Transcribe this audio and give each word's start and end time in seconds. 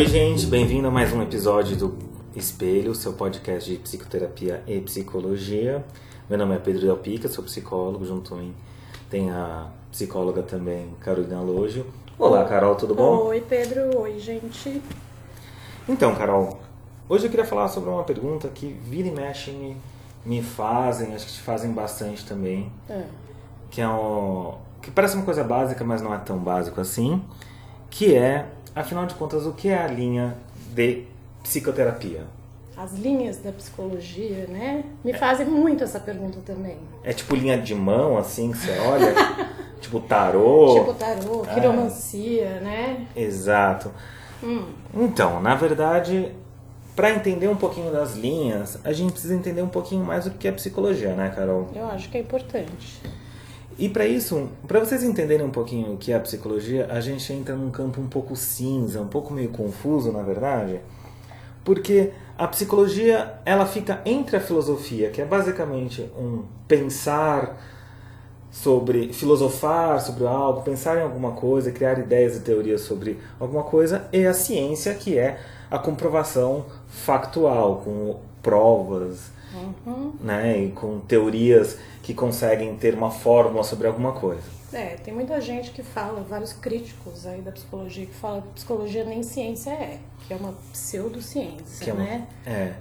Oi, 0.00 0.06
gente, 0.06 0.46
bem-vindo 0.46 0.88
a 0.88 0.90
mais 0.90 1.12
um 1.12 1.20
episódio 1.20 1.76
do 1.76 1.94
Espelho, 2.34 2.94
seu 2.94 3.12
podcast 3.12 3.70
de 3.70 3.76
psicoterapia 3.76 4.62
e 4.66 4.80
psicologia. 4.80 5.84
Meu 6.26 6.38
nome 6.38 6.54
é 6.54 6.58
Pedro 6.58 6.80
Del 6.80 6.96
Pica, 6.96 7.28
sou 7.28 7.44
psicólogo, 7.44 8.02
junto 8.06 8.32
a 8.32 8.38
mim 8.38 8.54
tem 9.10 9.30
a 9.30 9.66
psicóloga 9.90 10.42
também, 10.42 10.88
Carolina 11.00 11.42
Lojo. 11.42 11.84
Olá, 12.18 12.46
Carol, 12.46 12.76
tudo 12.76 12.94
bom? 12.94 13.26
Oi, 13.26 13.42
Pedro. 13.46 13.94
Oi, 13.98 14.18
gente. 14.18 14.80
Então, 15.86 16.14
Carol, 16.14 16.58
hoje 17.06 17.26
eu 17.26 17.30
queria 17.30 17.44
falar 17.44 17.68
sobre 17.68 17.90
uma 17.90 18.02
pergunta 18.02 18.48
que 18.48 18.68
vira 18.68 19.06
e 19.06 19.10
mexe 19.10 19.50
me, 19.50 19.76
me 20.24 20.42
fazem, 20.42 21.14
acho 21.14 21.26
que 21.26 21.32
te 21.34 21.42
fazem 21.42 21.72
bastante 21.72 22.24
também, 22.24 22.72
É. 22.88 23.04
que 23.70 23.82
é 23.82 23.88
um, 23.90 24.54
que 24.80 24.90
parece 24.90 25.14
uma 25.14 25.26
coisa 25.26 25.44
básica, 25.44 25.84
mas 25.84 26.00
não 26.00 26.14
é 26.14 26.18
tão 26.20 26.38
básico 26.38 26.80
assim, 26.80 27.22
que 27.90 28.14
é, 28.14 28.46
afinal 28.80 29.06
de 29.06 29.14
contas, 29.14 29.46
o 29.46 29.52
que 29.52 29.68
é 29.68 29.78
a 29.78 29.86
linha 29.86 30.36
de 30.74 31.04
psicoterapia? 31.42 32.24
As 32.76 32.94
linhas 32.94 33.38
da 33.38 33.52
psicologia, 33.52 34.46
né? 34.48 34.84
Me 35.04 35.12
fazem 35.12 35.46
muito 35.46 35.84
essa 35.84 36.00
pergunta 36.00 36.38
também. 36.44 36.78
É 37.04 37.12
tipo 37.12 37.34
linha 37.34 37.58
de 37.58 37.74
mão, 37.74 38.16
assim, 38.16 38.52
que 38.52 38.58
você 38.58 38.78
olha? 38.78 39.14
tipo 39.80 40.00
tarô? 40.00 40.74
Tipo 40.78 40.94
tarô, 40.94 41.42
quiromancia, 41.42 42.60
né? 42.60 43.06
Exato. 43.14 43.92
Hum. 44.42 44.64
Então, 44.94 45.42
na 45.42 45.54
verdade, 45.54 46.34
para 46.96 47.10
entender 47.10 47.48
um 47.48 47.56
pouquinho 47.56 47.92
das 47.92 48.14
linhas, 48.14 48.78
a 48.84 48.92
gente 48.92 49.12
precisa 49.12 49.34
entender 49.34 49.62
um 49.62 49.68
pouquinho 49.68 50.04
mais 50.04 50.26
o 50.26 50.30
que 50.30 50.48
é 50.48 50.52
psicologia, 50.52 51.14
né, 51.14 51.32
Carol? 51.34 51.68
Eu 51.74 51.86
acho 51.86 52.08
que 52.08 52.16
é 52.16 52.20
importante. 52.20 53.00
E 53.78 53.88
para 53.88 54.06
isso, 54.06 54.48
para 54.68 54.80
vocês 54.80 55.02
entenderem 55.02 55.46
um 55.46 55.50
pouquinho 55.50 55.94
o 55.94 55.96
que 55.96 56.12
é 56.12 56.16
a 56.16 56.20
psicologia, 56.20 56.86
a 56.90 57.00
gente 57.00 57.32
entra 57.32 57.54
num 57.54 57.70
campo 57.70 58.00
um 58.00 58.08
pouco 58.08 58.36
cinza, 58.36 59.00
um 59.00 59.08
pouco 59.08 59.32
meio 59.32 59.48
confuso, 59.48 60.12
na 60.12 60.22
verdade, 60.22 60.80
porque 61.64 62.12
a 62.36 62.46
psicologia 62.46 63.34
ela 63.44 63.64
fica 63.64 64.00
entre 64.04 64.36
a 64.36 64.40
filosofia, 64.40 65.10
que 65.10 65.22
é 65.22 65.24
basicamente 65.24 66.02
um 66.18 66.44
pensar 66.68 67.56
sobre 68.50 69.12
filosofar 69.12 70.00
sobre 70.00 70.26
algo, 70.26 70.62
pensar 70.62 70.98
em 70.98 71.02
alguma 71.02 71.32
coisa, 71.32 71.70
criar 71.70 71.98
ideias 71.98 72.36
e 72.36 72.40
teorias 72.40 72.80
sobre 72.80 73.18
alguma 73.38 73.62
coisa, 73.62 74.08
e 74.12 74.26
a 74.26 74.34
ciência, 74.34 74.94
que 74.94 75.16
é 75.16 75.38
a 75.70 75.78
comprovação 75.78 76.66
factual, 76.88 77.82
com 77.84 78.16
provas, 78.42 79.30
Uhum. 79.54 80.12
né, 80.20 80.58
e 80.64 80.70
com 80.72 81.00
teorias 81.00 81.76
que 82.02 82.14
conseguem 82.14 82.74
ter 82.76 82.94
uma 82.94 83.10
fórmula 83.10 83.62
sobre 83.64 83.86
alguma 83.86 84.12
coisa. 84.12 84.42
É, 84.72 84.96
tem 85.02 85.12
muita 85.12 85.40
gente 85.40 85.70
que 85.72 85.82
fala, 85.82 86.20
vários 86.28 86.52
críticos 86.52 87.26
aí 87.26 87.40
da 87.40 87.50
psicologia, 87.50 88.06
que 88.06 88.14
falam 88.14 88.40
que 88.42 88.48
psicologia 88.54 89.04
nem 89.04 89.22
ciência 89.22 89.70
é, 89.70 89.98
que 90.26 90.32
é 90.32 90.36
uma 90.36 90.54
pseudociência, 90.72 91.84
Que 91.84 91.90
é 91.90 91.92
uma- 91.92 92.04
né? 92.04 92.26
É. 92.46 92.72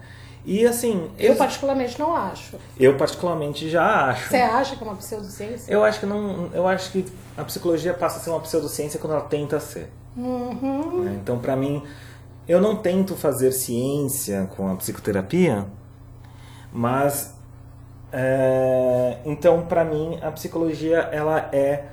E 0.45 0.65
assim, 0.65 1.09
Eu 1.17 1.31
eu, 1.31 1.35
particularmente 1.35 1.99
não 1.99 2.15
acho. 2.15 2.57
eu 2.79 2.95
particularmente 2.95 3.69
já 3.69 4.05
acho. 4.09 4.29
Você 4.29 4.37
acha 4.37 4.75
que 4.75 4.83
é 4.83 4.87
uma 4.87 4.95
pseudociência? 4.95 5.71
Eu 5.71 5.83
acho 5.83 5.99
que 5.99 6.05
não, 6.05 6.49
eu 6.53 6.67
acho 6.67 6.91
que 6.91 7.05
a 7.37 7.43
psicologia 7.43 7.93
passa 7.93 8.19
a 8.19 8.21
ser 8.21 8.29
uma 8.29 8.39
pseudociência 8.39 8.99
quando 8.99 9.13
ela 9.13 9.23
tenta 9.25 9.59
ser. 9.59 9.89
Uhum. 10.15 11.03
né? 11.03 11.19
Então, 11.21 11.39
para 11.39 11.55
mim, 11.55 11.83
eu 12.47 12.61
não 12.61 12.75
tento 12.75 13.15
fazer 13.15 13.51
ciência 13.51 14.49
com 14.55 14.71
a 14.71 14.75
psicoterapia, 14.75 15.65
mas 16.71 17.35
é, 18.11 19.17
então 19.25 19.65
para 19.65 19.83
mim 19.83 20.19
a 20.21 20.31
psicologia 20.31 20.97
ela 21.11 21.49
é 21.51 21.85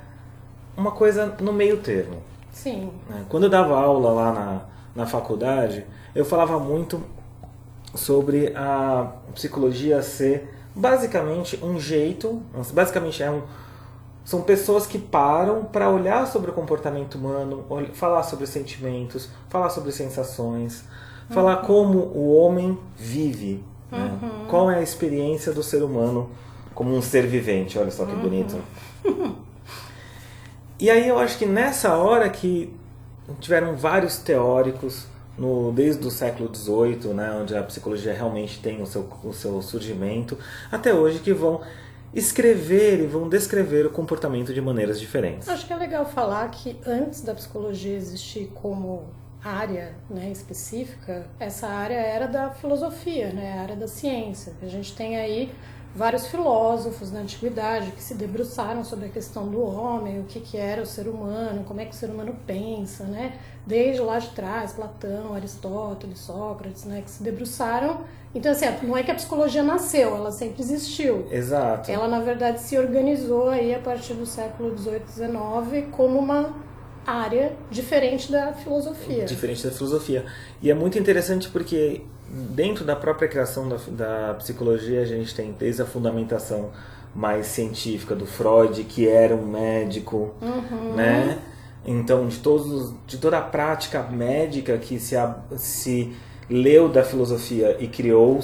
uma 0.76 0.92
coisa 0.92 1.34
no 1.40 1.52
meio 1.52 1.78
termo. 1.78 2.22
Sim. 2.52 2.90
né? 3.08 3.24
Quando 3.28 3.44
eu 3.44 3.50
dava 3.50 3.78
aula 3.78 4.12
lá 4.12 4.32
na, 4.32 4.60
na 4.94 5.06
faculdade, 5.06 5.86
eu 6.14 6.24
falava 6.24 6.58
muito 6.58 7.02
sobre 7.94 8.52
a 8.54 9.12
psicologia 9.34 10.02
ser 10.02 10.54
basicamente 10.74 11.58
um 11.64 11.80
jeito, 11.80 12.42
basicamente 12.72 13.22
é 13.22 13.30
um, 13.30 13.42
são 14.24 14.42
pessoas 14.42 14.86
que 14.86 14.98
param 14.98 15.64
para 15.64 15.88
olhar 15.88 16.26
sobre 16.26 16.50
o 16.50 16.54
comportamento 16.54 17.14
humano, 17.14 17.64
falar 17.94 18.22
sobre 18.24 18.46
sentimentos, 18.46 19.30
falar 19.48 19.70
sobre 19.70 19.92
sensações, 19.92 20.84
falar 21.30 21.58
como 21.58 21.98
o 21.98 22.36
homem 22.36 22.78
vive, 22.96 23.64
né? 23.90 24.18
qual 24.48 24.70
é 24.70 24.78
a 24.78 24.82
experiência 24.82 25.52
do 25.52 25.62
ser 25.62 25.82
humano 25.82 26.30
como 26.74 26.94
um 26.94 27.02
ser 27.02 27.26
vivente. 27.26 27.78
Olha 27.78 27.90
só 27.90 28.04
que 28.04 28.14
bonito. 28.14 28.56
E 30.78 30.90
aí 30.90 31.08
eu 31.08 31.18
acho 31.18 31.38
que 31.38 31.46
nessa 31.46 31.96
hora 31.96 32.28
que 32.28 32.70
tiveram 33.40 33.74
vários 33.74 34.18
teóricos, 34.18 35.06
no, 35.38 35.72
desde 35.72 36.06
o 36.06 36.10
século 36.10 36.54
XVIII, 36.54 37.14
né, 37.14 37.32
onde 37.40 37.56
a 37.56 37.62
psicologia 37.62 38.12
realmente 38.12 38.60
tem 38.60 38.82
o 38.82 38.86
seu, 38.86 39.08
o 39.24 39.32
seu 39.32 39.62
surgimento, 39.62 40.38
até 40.70 40.92
hoje 40.92 41.20
que 41.20 41.32
vão 41.32 41.62
escrever 42.14 43.00
e 43.00 43.06
vão 43.06 43.26
descrever 43.26 43.86
o 43.86 43.90
comportamento 43.90 44.52
de 44.52 44.60
maneiras 44.60 45.00
diferentes. 45.00 45.48
Acho 45.48 45.66
que 45.66 45.72
é 45.72 45.76
legal 45.76 46.04
falar 46.04 46.50
que 46.50 46.76
antes 46.86 47.22
da 47.22 47.34
psicologia 47.34 47.94
existir 47.94 48.50
como 48.54 49.04
área 49.46 49.94
né, 50.10 50.30
específica, 50.30 51.26
essa 51.38 51.66
área 51.66 51.94
era 51.94 52.26
da 52.26 52.50
filosofia, 52.50 53.32
né, 53.32 53.58
a 53.58 53.62
área 53.62 53.76
da 53.76 53.86
ciência. 53.86 54.52
A 54.62 54.66
gente 54.66 54.94
tem 54.94 55.16
aí 55.16 55.52
vários 55.96 56.26
filósofos 56.26 57.10
da 57.10 57.20
antiguidade 57.20 57.90
que 57.92 58.02
se 58.02 58.14
debruçaram 58.14 58.84
sobre 58.84 59.06
a 59.06 59.08
questão 59.08 59.48
do 59.48 59.62
homem, 59.62 60.20
o 60.20 60.24
que, 60.24 60.40
que 60.40 60.58
era 60.58 60.82
o 60.82 60.86
ser 60.86 61.08
humano, 61.08 61.64
como 61.64 61.80
é 61.80 61.86
que 61.86 61.92
o 61.92 61.94
ser 61.94 62.10
humano 62.10 62.36
pensa, 62.46 63.04
né? 63.04 63.38
Desde 63.66 64.02
lá 64.02 64.18
de 64.18 64.28
trás, 64.30 64.74
Platão, 64.74 65.32
Aristóteles, 65.34 66.18
Sócrates, 66.18 66.84
né, 66.84 67.00
que 67.02 67.10
se 67.10 67.22
debruçaram. 67.22 68.00
Então, 68.34 68.52
assim, 68.52 68.66
não 68.82 68.94
é 68.94 69.02
que 69.02 69.10
a 69.10 69.14
psicologia 69.14 69.62
nasceu, 69.62 70.14
ela 70.14 70.30
sempre 70.30 70.60
existiu. 70.60 71.26
Exato. 71.30 71.90
Ela, 71.90 72.06
na 72.06 72.20
verdade, 72.20 72.60
se 72.60 72.78
organizou 72.78 73.48
aí 73.48 73.74
a 73.74 73.78
partir 73.78 74.12
do 74.12 74.26
século 74.26 74.76
XVIII, 74.76 75.00
XIX 75.08 75.86
como 75.90 76.18
uma 76.18 76.65
área 77.06 77.52
diferente 77.70 78.30
da 78.30 78.52
filosofia. 78.52 79.24
Diferente 79.24 79.64
da 79.66 79.70
filosofia. 79.72 80.24
E 80.60 80.70
é 80.70 80.74
muito 80.74 80.98
interessante 80.98 81.48
porque 81.48 82.02
dentro 82.28 82.84
da 82.84 82.96
própria 82.96 83.28
criação 83.28 83.68
da, 83.68 83.76
da 83.88 84.34
psicologia 84.34 85.00
a 85.02 85.04
gente 85.06 85.34
tem 85.34 85.52
desde 85.58 85.82
a 85.82 85.86
fundamentação 85.86 86.70
mais 87.14 87.46
científica 87.46 88.14
do 88.14 88.26
Freud, 88.26 88.82
que 88.84 89.08
era 89.08 89.34
um 89.34 89.46
médico, 89.46 90.34
né? 90.94 91.38
Então, 91.88 92.26
de, 92.26 92.38
todos, 92.38 92.66
os- 92.70 92.94
de 93.06 93.16
toda 93.18 93.38
a 93.38 93.42
prática 93.42 94.02
médica 94.02 94.76
que 94.76 94.98
se, 94.98 95.14
se 95.56 96.12
leu 96.48 96.88
da 96.88 97.02
filosofia 97.02 97.76
e 97.80 97.88
criou 97.88 98.40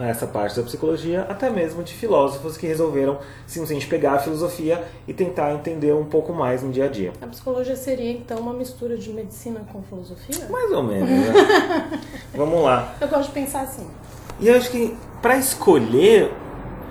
essa 0.00 0.26
parte 0.26 0.56
da 0.56 0.62
psicologia, 0.62 1.26
até 1.28 1.50
mesmo 1.50 1.82
de 1.82 1.92
filósofos 1.92 2.56
que 2.56 2.66
resolveram 2.66 3.18
simplesmente 3.46 3.86
pegar 3.86 4.14
a 4.14 4.18
filosofia 4.18 4.82
e 5.06 5.12
tentar 5.12 5.52
entender 5.52 5.92
um 5.92 6.04
pouco 6.04 6.32
mais 6.32 6.62
no 6.62 6.72
dia 6.72 6.86
a 6.86 6.88
dia. 6.88 7.12
A 7.20 7.26
psicologia 7.26 7.76
seria, 7.76 8.10
então, 8.10 8.38
uma 8.38 8.54
mistura 8.54 8.96
de 8.96 9.10
medicina 9.12 9.60
com 9.70 9.82
filosofia? 9.82 10.46
Mais 10.48 10.70
ou 10.72 10.82
menos, 10.82 11.10
né? 11.10 12.00
Vamos 12.34 12.62
lá. 12.62 12.94
Eu 13.00 13.08
gosto 13.08 13.28
de 13.28 13.34
pensar 13.34 13.62
assim. 13.62 13.86
E 14.40 14.48
eu 14.48 14.56
acho 14.56 14.70
que 14.70 14.96
para 15.20 15.36
escolher 15.36 16.32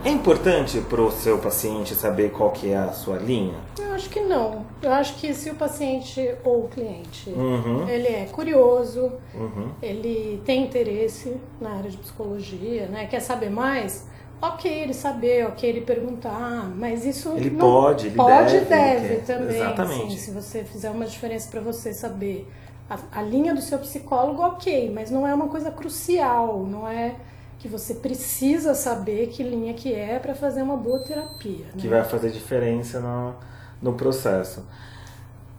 é 0.04 0.10
importante 0.10 0.80
para 0.82 1.02
o 1.02 1.12
seu 1.12 1.38
paciente 1.38 1.94
saber 1.96 2.32
qual 2.32 2.52
que 2.52 2.72
é 2.72 2.78
a 2.78 2.92
sua 2.92 3.18
linha. 3.18 3.56
Eu 3.80 3.94
acho 3.94 4.10
que 4.10 4.20
não. 4.22 4.66
Eu 4.82 4.92
acho 4.92 5.16
que 5.16 5.34
se 5.34 5.50
o 5.50 5.56
paciente 5.56 6.34
ou 6.44 6.66
o 6.66 6.68
cliente 6.68 7.30
Uhum. 7.30 7.88
ele 7.88 8.08
é 8.08 8.26
curioso, 8.32 9.12
Uhum. 9.36 9.70
ele 9.82 10.42
tem 10.46 10.64
interesse 10.64 11.36
na 11.60 11.72
área 11.78 11.90
de 11.90 11.98
psicologia, 11.98 12.88
né? 12.88 13.06
Quer 13.08 13.20
saber 13.20 13.50
mais? 13.50 14.08
Ok, 14.42 14.72
ele 14.72 14.94
saber, 14.94 15.46
ok, 15.46 15.70
ele 15.70 15.82
perguntar, 15.82 16.68
mas 16.76 17.06
isso 17.06 17.30
Ele 17.36 17.52
pode, 17.52 18.08
ele 18.08 18.16
pode 18.16 18.52
deve, 18.54 18.58
e 18.58 18.66
deve 18.66 19.16
quer. 19.18 19.24
também. 19.26 19.56
Exatamente. 19.58 20.12
sim. 20.14 20.18
se 20.18 20.32
você 20.32 20.64
fizer 20.64 20.90
uma 20.90 21.06
diferença 21.06 21.48
para 21.52 21.62
você 21.62 21.94
saber 21.94 22.48
a, 22.90 22.98
a 23.20 23.22
linha 23.22 23.54
do 23.54 23.62
seu 23.62 23.78
psicólogo, 23.78 24.42
ok, 24.42 24.92
mas 24.92 25.12
não 25.12 25.28
é 25.28 25.34
uma 25.36 25.48
coisa 25.48 25.70
crucial, 25.70 26.66
não 26.68 26.88
é 26.88 27.14
que 27.62 27.68
você 27.68 27.94
precisa 27.94 28.74
saber 28.74 29.28
que 29.28 29.44
linha 29.44 29.76
que 29.76 29.94
é 29.94 30.18
para 30.18 30.34
fazer 30.34 30.64
uma 30.64 30.76
boa 30.76 30.98
terapia. 31.00 31.68
Que 31.78 31.88
né? 31.88 31.98
vai 31.98 32.04
fazer 32.04 32.32
diferença 32.32 33.00
no, 33.00 33.36
no 33.80 33.94
processo. 33.94 34.66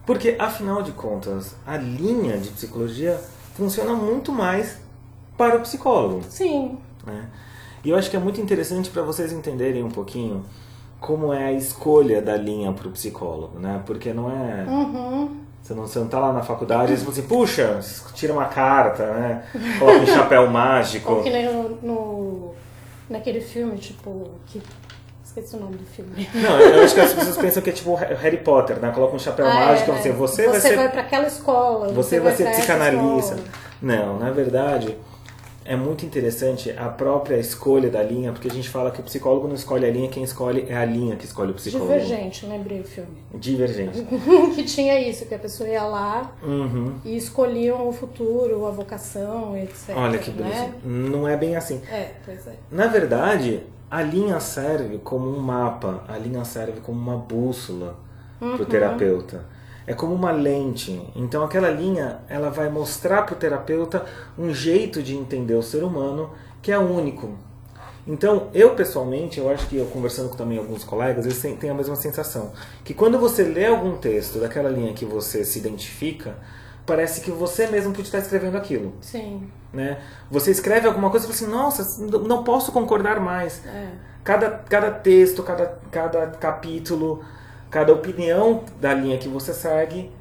Porque, 0.05 0.35
afinal 0.37 0.83
de 0.83 0.91
contas, 0.91 1.55
a 1.65 1.77
linha 1.77 2.37
de 2.37 2.49
psicologia 2.49 3.17
funciona 3.55 3.93
muito 3.93 4.33
mais 4.33 4.77
para 5.37 5.55
o 5.55 5.61
psicólogo. 5.61 6.23
Sim, 6.27 6.77
né? 7.05 7.29
E 7.85 7.89
eu 7.89 7.95
acho 7.95 8.09
que 8.09 8.17
é 8.17 8.19
muito 8.19 8.41
interessante 8.41 8.89
para 8.89 9.01
vocês 9.01 9.31
entenderem 9.31 9.81
um 9.81 9.91
pouquinho 9.91 10.43
como 10.99 11.33
é 11.33 11.45
a 11.45 11.53
escolha 11.53 12.21
da 12.21 12.35
linha 12.35 12.73
para 12.73 12.87
o 12.89 12.91
psicólogo, 12.91 13.59
né? 13.59 13.81
Porque 13.85 14.11
não 14.11 14.29
é... 14.29 14.65
uhum. 14.67 15.37
Você 15.63 15.73
não, 15.73 15.87
você 15.87 15.97
não 15.99 16.07
tá 16.07 16.19
lá 16.19 16.33
na 16.33 16.41
faculdade 16.43 16.91
e 16.91 16.97
você 16.97 17.03
fala 17.05 17.11
assim, 17.13 17.21
puxa, 17.23 17.79
tira 18.13 18.33
uma 18.33 18.45
carta, 18.45 19.05
né? 19.13 19.43
Coloca 19.79 19.99
um 19.99 20.05
chapéu 20.05 20.47
mágico. 20.49 21.13
Ou 21.13 21.23
que 21.23 21.29
nem 21.29 21.45
no, 21.45 21.69
no- 21.81 22.53
naquele 23.09 23.39
filme, 23.41 23.77
tipo, 23.77 24.29
que. 24.47 24.61
Esqueci 25.25 25.55
o 25.55 25.59
nome 25.61 25.77
do 25.77 25.85
filme. 25.85 26.29
Não, 26.35 26.59
eu 26.59 26.83
acho 26.83 26.93
que 26.93 26.99
as 27.01 27.11
pessoas 27.13 27.37
pensam 27.37 27.63
que 27.63 27.69
é 27.71 27.73
tipo 27.73 27.95
Harry 27.95 28.37
Potter, 28.37 28.75
né? 28.77 28.91
Coloca 28.93 29.15
um 29.15 29.19
chapéu 29.19 29.47
Ah, 29.47 29.53
mágico 29.67 29.91
é, 29.91 30.07
e 30.07 30.11
você, 30.11 30.41
é. 30.43 30.45
você 30.45 30.47
vai 30.47 30.59
ser. 30.59 30.75
vai 30.75 30.89
para 30.89 31.01
aquela 31.01 31.25
escola. 31.27 31.87
Você 31.93 32.19
vai 32.19 32.35
ser 32.35 32.43
pra 32.43 32.51
essa 32.51 32.59
psicanalista. 32.61 33.37
Não, 33.81 34.19
na 34.19 34.29
verdade, 34.29 34.95
é 35.65 35.75
muito 35.75 36.05
interessante 36.05 36.71
a 36.71 36.89
própria 36.89 37.37
escolha 37.37 37.89
da 37.89 38.01
linha, 38.03 38.31
porque 38.31 38.47
a 38.47 38.51
gente 38.51 38.69
fala 38.69 38.91
que 38.91 38.99
o 38.99 39.03
psicólogo 39.03 39.47
não 39.47 39.55
escolhe 39.55 39.85
a 39.85 39.89
linha, 39.91 40.09
quem 40.09 40.23
escolhe 40.23 40.65
é 40.67 40.75
a 40.75 40.85
linha 40.85 41.15
que 41.15 41.25
escolhe 41.25 41.51
o 41.51 41.53
psicólogo. 41.53 41.91
Divergente, 41.91 42.45
lembrei 42.45 42.81
o 42.81 42.83
filme. 42.83 43.17
Divergente. 43.33 44.03
que 44.55 44.63
tinha 44.63 44.99
isso, 44.99 45.25
que 45.25 45.33
a 45.35 45.39
pessoa 45.39 45.67
ia 45.69 45.83
lá 45.83 46.31
Uhum. 46.43 46.95
e 47.05 47.15
escolhiam 47.15 47.87
o 47.87 47.91
futuro, 47.91 48.65
a 48.65 48.71
vocação, 48.71 49.57
etc. 49.57 49.95
Olha 49.95 50.17
que 50.19 50.31
né? 50.31 50.37
beleza. 50.43 50.71
Não 50.83 51.27
é 51.27 51.37
bem 51.37 51.55
assim. 51.55 51.81
É, 51.91 52.11
pois 52.25 52.45
é. 52.47 52.53
Na 52.71 52.87
verdade, 52.87 53.61
a 53.89 54.01
linha 54.01 54.39
serve 54.39 54.97
como 54.99 55.29
um 55.29 55.39
mapa, 55.39 56.03
a 56.07 56.17
linha 56.17 56.43
serve 56.43 56.81
como 56.81 56.99
uma 56.99 57.17
bússola 57.17 57.95
para 58.39 58.61
o 58.61 58.65
terapeuta. 58.65 59.45
É 59.85 59.93
como 59.93 60.13
uma 60.13 60.31
lente. 60.31 61.01
Então 61.15 61.43
aquela 61.43 61.69
linha, 61.69 62.19
ela 62.29 62.49
vai 62.49 62.69
mostrar 62.69 63.23
para 63.23 63.35
o 63.35 63.37
terapeuta 63.37 64.05
um 64.37 64.53
jeito 64.53 65.03
de 65.03 65.15
entender 65.15 65.55
o 65.55 65.63
ser 65.63 65.83
humano 65.83 66.31
que 66.61 66.71
é 66.71 66.77
único. 66.77 67.37
Então, 68.05 68.49
eu 68.53 68.75
pessoalmente, 68.75 69.39
eu 69.39 69.49
acho 69.49 69.65
que 69.67 69.77
eu 69.77 69.85
conversando 69.85 70.29
com 70.29 70.35
também 70.35 70.57
alguns 70.57 70.83
colegas, 70.83 71.25
eles 71.25 71.41
têm 71.57 71.69
a 71.69 71.73
mesma 71.73 71.95
sensação. 71.95 72.51
Que 72.83 72.93
quando 72.93 73.17
você 73.17 73.43
lê 73.43 73.65
algum 73.65 73.95
texto 73.95 74.39
daquela 74.39 74.69
linha 74.69 74.93
que 74.93 75.05
você 75.05 75.45
se 75.45 75.59
identifica, 75.59 76.35
parece 76.85 77.21
que 77.21 77.31
você 77.31 77.67
mesmo 77.67 77.93
pode 77.93 78.07
estar 78.07 78.19
escrevendo 78.19 78.57
aquilo 78.57 78.93
Sim. 78.99 79.49
né? 79.71 80.01
Você 80.29 80.51
escreve 80.51 80.85
alguma 80.85 81.09
coisa 81.09 81.25
e 81.25 81.29
fala 81.29 81.35
assim, 81.35 81.49
nossa, 81.49 82.01
não 82.19 82.43
posso 82.43 82.71
concordar 82.73 83.21
mais. 83.21 83.65
É. 83.65 83.87
Cada, 84.21 84.49
cada 84.49 84.91
texto, 84.91 85.43
cada, 85.43 85.79
cada 85.91 86.27
capítulo, 86.27 87.23
cada 87.73 87.91
opinião 87.91 88.61
da 88.79 88.93
linha 88.93 89.17
que 89.17 89.27
você 89.27 89.51
segue 89.51 90.11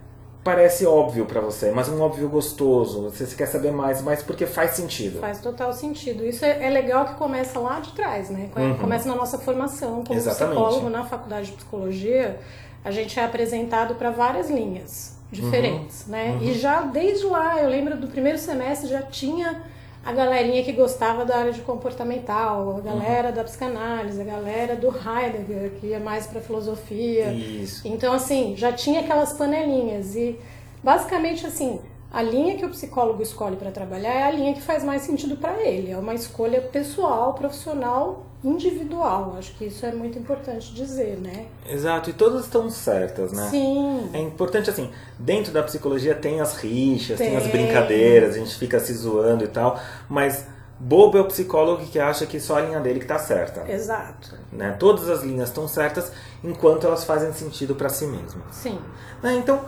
parece 0.42 0.84
óbvio 0.86 1.26
pra 1.26 1.40
você, 1.40 1.70
mas 1.70 1.88
um 1.88 2.00
óbvio 2.00 2.28
gostoso. 2.28 3.02
Você 3.10 3.36
quer 3.36 3.46
saber 3.46 3.70
mais, 3.70 4.00
mas 4.02 4.22
porque 4.22 4.44
faz 4.46 4.70
sentido. 4.72 5.20
Faz 5.20 5.38
total 5.38 5.72
sentido. 5.72 6.24
Isso 6.24 6.44
é, 6.44 6.64
é 6.66 6.70
legal 6.70 7.04
que 7.04 7.14
começa 7.14 7.60
lá 7.60 7.78
de 7.78 7.92
trás, 7.92 8.30
né? 8.30 8.48
Uhum. 8.56 8.78
Começa 8.78 9.06
na 9.06 9.14
nossa 9.14 9.38
formação 9.38 10.02
como 10.02 10.18
Exatamente. 10.18 10.56
psicólogo 10.56 10.88
na 10.90 11.04
faculdade 11.04 11.46
de 11.48 11.52
psicologia. 11.52 12.40
A 12.84 12.90
gente 12.90 13.20
é 13.20 13.24
apresentado 13.24 13.94
para 13.94 14.10
várias 14.10 14.50
linhas 14.50 15.14
diferentes, 15.30 16.04
Uhum. 16.06 16.12
né? 16.12 16.38
E 16.40 16.54
já 16.54 16.80
desde 16.80 17.26
lá, 17.26 17.62
eu 17.62 17.68
lembro 17.68 17.96
do 17.96 18.08
primeiro 18.08 18.38
semestre 18.38 18.88
já 18.88 19.02
tinha 19.02 19.62
a 20.04 20.12
galerinha 20.12 20.62
que 20.64 20.72
gostava 20.72 21.24
da 21.24 21.36
área 21.36 21.52
de 21.52 21.60
comportamental, 21.60 22.76
a 22.76 22.80
galera 22.80 23.28
Uhum. 23.28 23.34
da 23.34 23.44
psicanálise, 23.44 24.20
a 24.20 24.24
galera 24.24 24.74
do 24.76 24.88
Heidegger, 24.88 25.70
que 25.80 25.86
ia 25.88 26.00
mais 26.00 26.26
para 26.26 26.40
filosofia. 26.40 27.32
Isso. 27.32 27.86
Então, 27.86 28.12
assim, 28.12 28.54
já 28.56 28.72
tinha 28.72 29.00
aquelas 29.00 29.32
panelinhas. 29.34 30.16
E, 30.16 30.36
basicamente, 30.82 31.46
assim, 31.46 31.80
a 32.12 32.22
linha 32.22 32.56
que 32.56 32.64
o 32.66 32.68
psicólogo 32.68 33.22
escolhe 33.22 33.56
para 33.56 33.70
trabalhar 33.70 34.12
é 34.12 34.22
a 34.24 34.30
linha 34.30 34.52
que 34.52 34.60
faz 34.60 34.84
mais 34.84 35.02
sentido 35.02 35.36
para 35.36 35.62
ele. 35.62 35.90
É 35.90 35.96
uma 35.96 36.14
escolha 36.14 36.60
pessoal, 36.60 37.32
profissional, 37.32 38.26
individual. 38.44 39.36
Acho 39.38 39.54
que 39.54 39.64
isso 39.64 39.86
é 39.86 39.92
muito 39.92 40.18
importante 40.18 40.74
dizer, 40.74 41.16
né? 41.16 41.46
Exato, 41.66 42.10
e 42.10 42.12
todas 42.12 42.44
estão 42.44 42.68
certas, 42.68 43.32
né? 43.32 43.48
Sim. 43.48 44.10
É 44.12 44.20
importante 44.20 44.68
assim, 44.68 44.90
dentro 45.18 45.52
da 45.52 45.62
psicologia 45.62 46.14
tem 46.14 46.40
as 46.40 46.56
rixas, 46.58 47.16
tem, 47.16 47.34
as 47.34 47.44
Tem. 47.44 47.52
brincadeiras, 47.52 48.34
a 48.34 48.38
gente 48.38 48.56
fica 48.56 48.78
se 48.78 48.92
zoando 48.92 49.44
e 49.44 49.48
tal, 49.48 49.80
mas 50.06 50.46
bobo 50.78 51.16
é 51.16 51.20
o 51.22 51.26
psicólogo 51.26 51.82
que 51.86 51.98
acha 51.98 52.26
que 52.26 52.38
só 52.38 52.58
a 52.58 52.60
linha 52.60 52.80
dele 52.80 53.00
que 53.00 53.06
tá 53.06 53.18
certa. 53.18 53.70
Exato. 53.70 54.36
né? 54.52 54.76
Todas 54.78 55.08
as 55.08 55.22
linhas 55.22 55.48
estão 55.48 55.66
certas 55.66 56.12
enquanto 56.44 56.86
elas 56.86 57.04
fazem 57.04 57.32
sentido 57.32 57.74
para 57.74 57.88
si 57.88 58.06
mesmas. 58.06 58.44
Sim. 58.50 58.78
Né? 59.22 59.34
Então, 59.36 59.60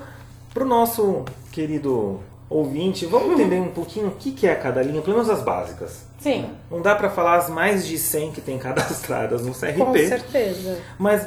para 0.53 0.63
o 0.63 0.67
nosso 0.67 1.25
querido 1.51 2.21
ouvinte, 2.49 3.07
vamos 3.07 3.33
entender 3.33 3.61
um 3.61 3.71
pouquinho 3.71 4.09
o 4.09 4.13
que 4.13 4.33
que 4.33 4.47
é 4.47 4.55
cada 4.55 4.83
linha, 4.83 5.01
pelo 5.03 5.17
menos 5.17 5.31
as 5.31 5.43
básicas. 5.43 6.05
Sim. 6.19 6.51
Não 6.71 6.81
dá 6.81 6.95
para 6.95 7.11
falar 7.11 7.37
as 7.37 7.49
mais 7.49 7.87
de 7.87 7.99
100 7.99 8.33
que 8.33 8.41
tem 8.41 8.59
cadastradas 8.59 9.43
no 9.43 9.53
Com 9.53 9.93
CRP, 9.93 10.09
certeza. 10.09 10.79
mas 10.99 11.27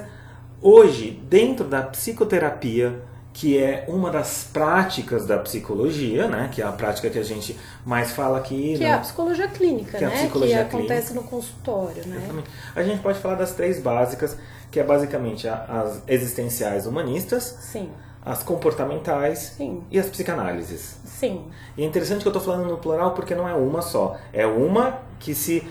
hoje, 0.61 1.11
dentro 1.29 1.65
da 1.65 1.81
psicoterapia, 1.81 3.01
que 3.33 3.55
é 3.55 3.85
uma 3.87 4.09
das 4.09 4.49
práticas 4.51 5.27
da 5.27 5.37
psicologia, 5.37 6.27
né? 6.27 6.49
que 6.51 6.59
é 6.59 6.65
a 6.65 6.71
prática 6.71 7.07
que 7.07 7.19
a 7.19 7.23
gente 7.23 7.55
mais 7.85 8.11
fala 8.11 8.39
aqui. 8.39 8.73
Que 8.73 8.79
né? 8.79 8.85
é 8.85 8.93
a 8.93 8.97
psicologia 8.97 9.47
clínica, 9.47 9.95
Que 9.95 10.03
é 10.03 10.07
a 10.07 10.09
né? 10.09 10.15
psicologia 10.15 10.65
que 10.65 10.75
acontece 10.75 11.13
no 11.13 11.21
consultório, 11.21 12.03
né? 12.07 12.17
Exatamente. 12.17 12.49
A 12.75 12.81
gente 12.81 12.99
pode 12.99 13.19
falar 13.19 13.35
das 13.35 13.51
três 13.51 13.79
básicas, 13.79 14.35
que 14.71 14.79
é 14.79 14.83
basicamente 14.83 15.47
as 15.47 16.01
existenciais 16.07 16.87
humanistas, 16.87 17.57
Sim. 17.61 17.91
As 18.25 18.43
comportamentais 18.43 19.53
Sim. 19.57 19.81
e 19.89 19.97
as 19.99 20.07
psicanálises. 20.09 20.97
Sim. 21.05 21.45
E 21.77 21.83
é 21.83 21.85
interessante 21.85 22.21
que 22.21 22.27
eu 22.27 22.31
estou 22.33 22.41
falando 22.43 22.67
no 22.69 22.77
plural 22.77 23.11
porque 23.13 23.33
não 23.33 23.47
é 23.47 23.53
uma 23.53 23.81
só, 23.81 24.17
é 24.33 24.45
uma 24.45 24.99
que 25.19 25.33
se 25.33 25.65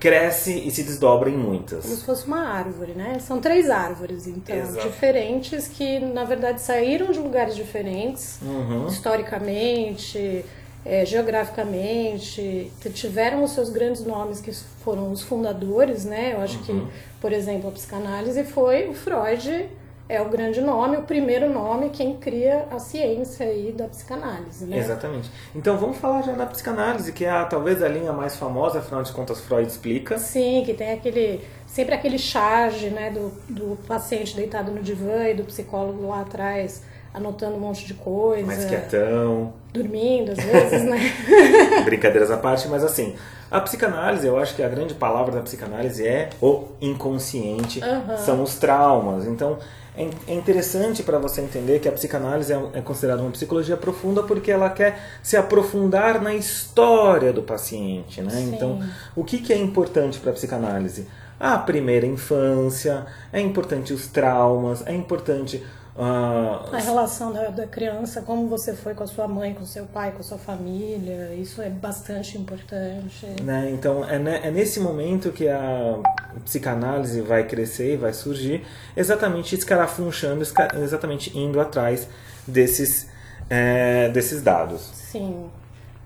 cresce 0.00 0.52
e 0.66 0.70
se 0.72 0.82
desdobra 0.82 1.30
em 1.30 1.34
Como 1.34 1.46
muitas. 1.48 1.84
se 1.84 2.04
fosse 2.04 2.26
uma 2.26 2.40
árvore, 2.48 2.92
né? 2.92 3.18
São 3.20 3.40
três 3.40 3.70
árvores, 3.70 4.26
então, 4.26 4.56
Exato. 4.56 4.88
diferentes 4.88 5.68
que, 5.68 6.00
na 6.00 6.24
verdade, 6.24 6.60
saíram 6.60 7.12
de 7.12 7.20
lugares 7.20 7.54
diferentes, 7.54 8.40
Uhum. 8.42 8.88
historicamente, 8.88 10.44
eh, 10.84 11.04
geograficamente, 11.06 12.72
tiveram 12.94 13.44
os 13.44 13.52
seus 13.52 13.70
grandes 13.70 14.04
nomes 14.04 14.40
que 14.40 14.52
foram 14.84 15.12
os 15.12 15.22
fundadores, 15.22 16.04
né? 16.04 16.32
Eu 16.34 16.40
acho 16.40 16.58
Uhum. 16.58 16.86
que, 16.86 16.92
por 17.20 17.32
exemplo, 17.32 17.68
a 17.68 17.72
psicanálise 17.72 18.42
foi 18.44 18.88
o 18.88 18.94
Freud, 18.94 19.68
é 20.08 20.20
o 20.20 20.28
grande 20.28 20.60
nome, 20.60 20.96
o 20.96 21.02
primeiro 21.02 21.50
nome, 21.50 21.90
quem 21.90 22.16
cria 22.16 22.66
a 22.70 22.78
ciência 22.78 23.46
aí 23.46 23.72
da 23.72 23.88
psicanálise, 23.88 24.66
né? 24.66 24.78
Exatamente. 24.78 25.30
Então 25.54 25.76
vamos 25.78 25.96
falar 25.98 26.22
já 26.22 26.32
da 26.32 26.46
psicanálise, 26.46 27.12
que 27.12 27.24
é 27.24 27.30
a, 27.30 27.44
talvez 27.44 27.82
a 27.82 27.88
linha 27.88 28.12
mais 28.12 28.36
famosa, 28.36 28.80
afinal 28.80 29.02
de 29.02 29.12
contas 29.12 29.40
Freud 29.40 29.66
explica. 29.66 30.18
Sim, 30.18 30.62
que 30.64 30.74
tem 30.74 30.92
aquele 30.92 31.40
sempre 31.66 31.94
aquele 31.94 32.18
charge, 32.18 32.90
né, 32.90 33.10
do, 33.10 33.32
do 33.48 33.78
paciente 33.86 34.36
deitado 34.36 34.70
no 34.70 34.82
divã 34.82 35.26
e 35.28 35.34
do 35.34 35.44
psicólogo 35.44 36.06
lá 36.06 36.20
atrás 36.20 36.82
anotando 37.14 37.56
um 37.56 37.60
monte 37.60 37.86
de 37.86 37.94
coisa, 37.94 38.46
Mais 38.46 38.64
quietão, 38.64 39.52
dormindo 39.72 40.32
às 40.32 40.38
vezes, 40.38 40.82
né? 40.84 40.98
brincadeiras 41.84 42.30
à 42.30 42.36
parte, 42.36 42.68
mas 42.68 42.82
assim, 42.82 43.14
a 43.50 43.60
psicanálise, 43.60 44.26
eu 44.26 44.38
acho 44.38 44.54
que 44.54 44.62
a 44.62 44.68
grande 44.68 44.94
palavra 44.94 45.32
da 45.32 45.40
psicanálise 45.40 46.06
é 46.06 46.30
o 46.40 46.68
inconsciente, 46.80 47.82
Aham. 47.82 48.16
são 48.16 48.42
os 48.42 48.54
traumas. 48.54 49.26
Então, 49.26 49.58
é 49.96 50.08
é 50.26 50.32
interessante 50.32 51.02
para 51.02 51.18
você 51.18 51.42
entender 51.42 51.78
que 51.78 51.88
a 51.88 51.92
psicanálise 51.92 52.52
é, 52.52 52.60
é 52.74 52.80
considerada 52.80 53.20
uma 53.20 53.30
psicologia 53.30 53.76
profunda 53.76 54.22
porque 54.22 54.50
ela 54.50 54.70
quer 54.70 54.98
se 55.22 55.36
aprofundar 55.36 56.22
na 56.22 56.34
história 56.34 57.32
do 57.32 57.42
paciente, 57.42 58.22
né? 58.22 58.30
Sim. 58.30 58.54
Então, 58.54 58.80
o 59.14 59.22
que, 59.22 59.38
que 59.38 59.52
é 59.52 59.58
importante 59.58 60.18
para 60.18 60.30
a 60.30 60.34
psicanálise? 60.34 61.06
A 61.38 61.58
primeira 61.58 62.06
infância, 62.06 63.04
é 63.32 63.40
importante 63.40 63.92
os 63.92 64.06
traumas, 64.06 64.86
é 64.86 64.94
importante 64.94 65.62
ah, 65.96 66.64
A 66.72 66.78
relação 66.78 67.32
da, 67.32 67.48
da 67.48 67.66
criança, 67.66 68.22
como 68.22 68.48
você 68.48 68.74
foi 68.74 68.94
com 68.94 69.04
a 69.04 69.06
sua 69.06 69.28
mãe, 69.28 69.52
com 69.54 69.64
seu 69.66 69.84
pai, 69.84 70.12
com 70.12 70.20
a 70.20 70.22
sua 70.22 70.38
família, 70.38 71.34
isso 71.34 71.60
é 71.60 71.68
bastante 71.68 72.38
importante. 72.38 73.26
Né? 73.42 73.70
Então 73.72 74.04
é, 74.08 74.16
é 74.46 74.50
nesse 74.50 74.80
momento 74.80 75.30
que 75.32 75.48
a 75.48 75.98
psicanálise 76.44 77.20
vai 77.20 77.46
crescer 77.46 77.94
e 77.94 77.96
vai 77.96 78.12
surgir, 78.12 78.64
exatamente 78.96 79.54
escarafunchando, 79.54 80.42
esca- 80.42 80.70
exatamente 80.76 81.36
indo 81.38 81.60
atrás 81.60 82.08
desses, 82.46 83.08
é, 83.50 84.08
desses 84.08 84.42
dados. 84.42 84.80
Sim. 84.94 85.50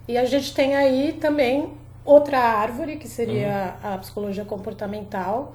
E 0.08 0.16
a 0.18 0.24
gente 0.24 0.54
tem 0.54 0.76
aí 0.76 1.12
também 1.20 1.72
outra 2.06 2.38
árvore, 2.38 2.96
que 2.96 3.08
seria 3.08 3.74
a 3.82 3.98
psicologia 3.98 4.44
comportamental, 4.44 5.54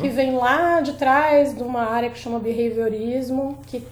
que 0.00 0.08
vem 0.08 0.36
lá 0.36 0.80
de 0.80 0.92
trás 0.92 1.56
de 1.56 1.62
uma 1.62 1.84
área 1.90 2.10
que 2.10 2.18
chama 2.18 2.38
behaviorismo, 2.38 3.58
que 3.66 3.82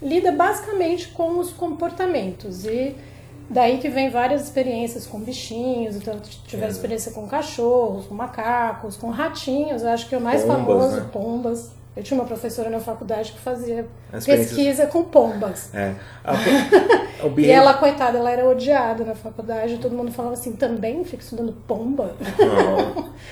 lida 0.00 0.32
basicamente 0.32 1.08
com 1.08 1.38
os 1.38 1.52
comportamentos. 1.52 2.64
E 2.64 2.96
daí 3.50 3.78
que 3.78 3.88
vem 3.88 4.08
várias 4.08 4.44
experiências 4.44 5.06
com 5.06 5.18
bichinhos, 5.20 5.96
então 5.96 6.18
tiveram 6.20 6.68
Exato. 6.68 6.72
experiência 6.72 7.12
com 7.12 7.26
cachorros, 7.26 8.06
com 8.06 8.14
macacos, 8.14 8.96
com 8.96 9.10
ratinhos, 9.10 9.84
acho 9.84 10.08
que 10.08 10.16
o 10.16 10.20
mais 10.20 10.42
Pombas, 10.42 10.56
famoso, 10.56 10.96
né? 10.96 11.08
pombas. 11.12 11.81
Eu 11.94 12.02
tinha 12.02 12.18
uma 12.18 12.26
professora 12.26 12.70
na 12.70 12.80
faculdade 12.80 13.32
que 13.32 13.38
fazia 13.38 13.84
pesquisa 14.24 14.86
com 14.86 15.02
pombas. 15.04 15.68
É. 15.74 15.92
A- 16.24 16.32
E 17.36 17.50
ela, 17.50 17.74
coitada, 17.74 18.18
ela 18.18 18.30
era 18.30 18.48
odiada 18.48 19.04
na 19.04 19.14
faculdade, 19.14 19.78
todo 19.78 19.94
mundo 19.94 20.10
falava 20.10 20.34
assim, 20.34 20.52
também 20.52 21.04
fica 21.04 21.22
estudando 21.22 21.52
pomba? 21.68 22.14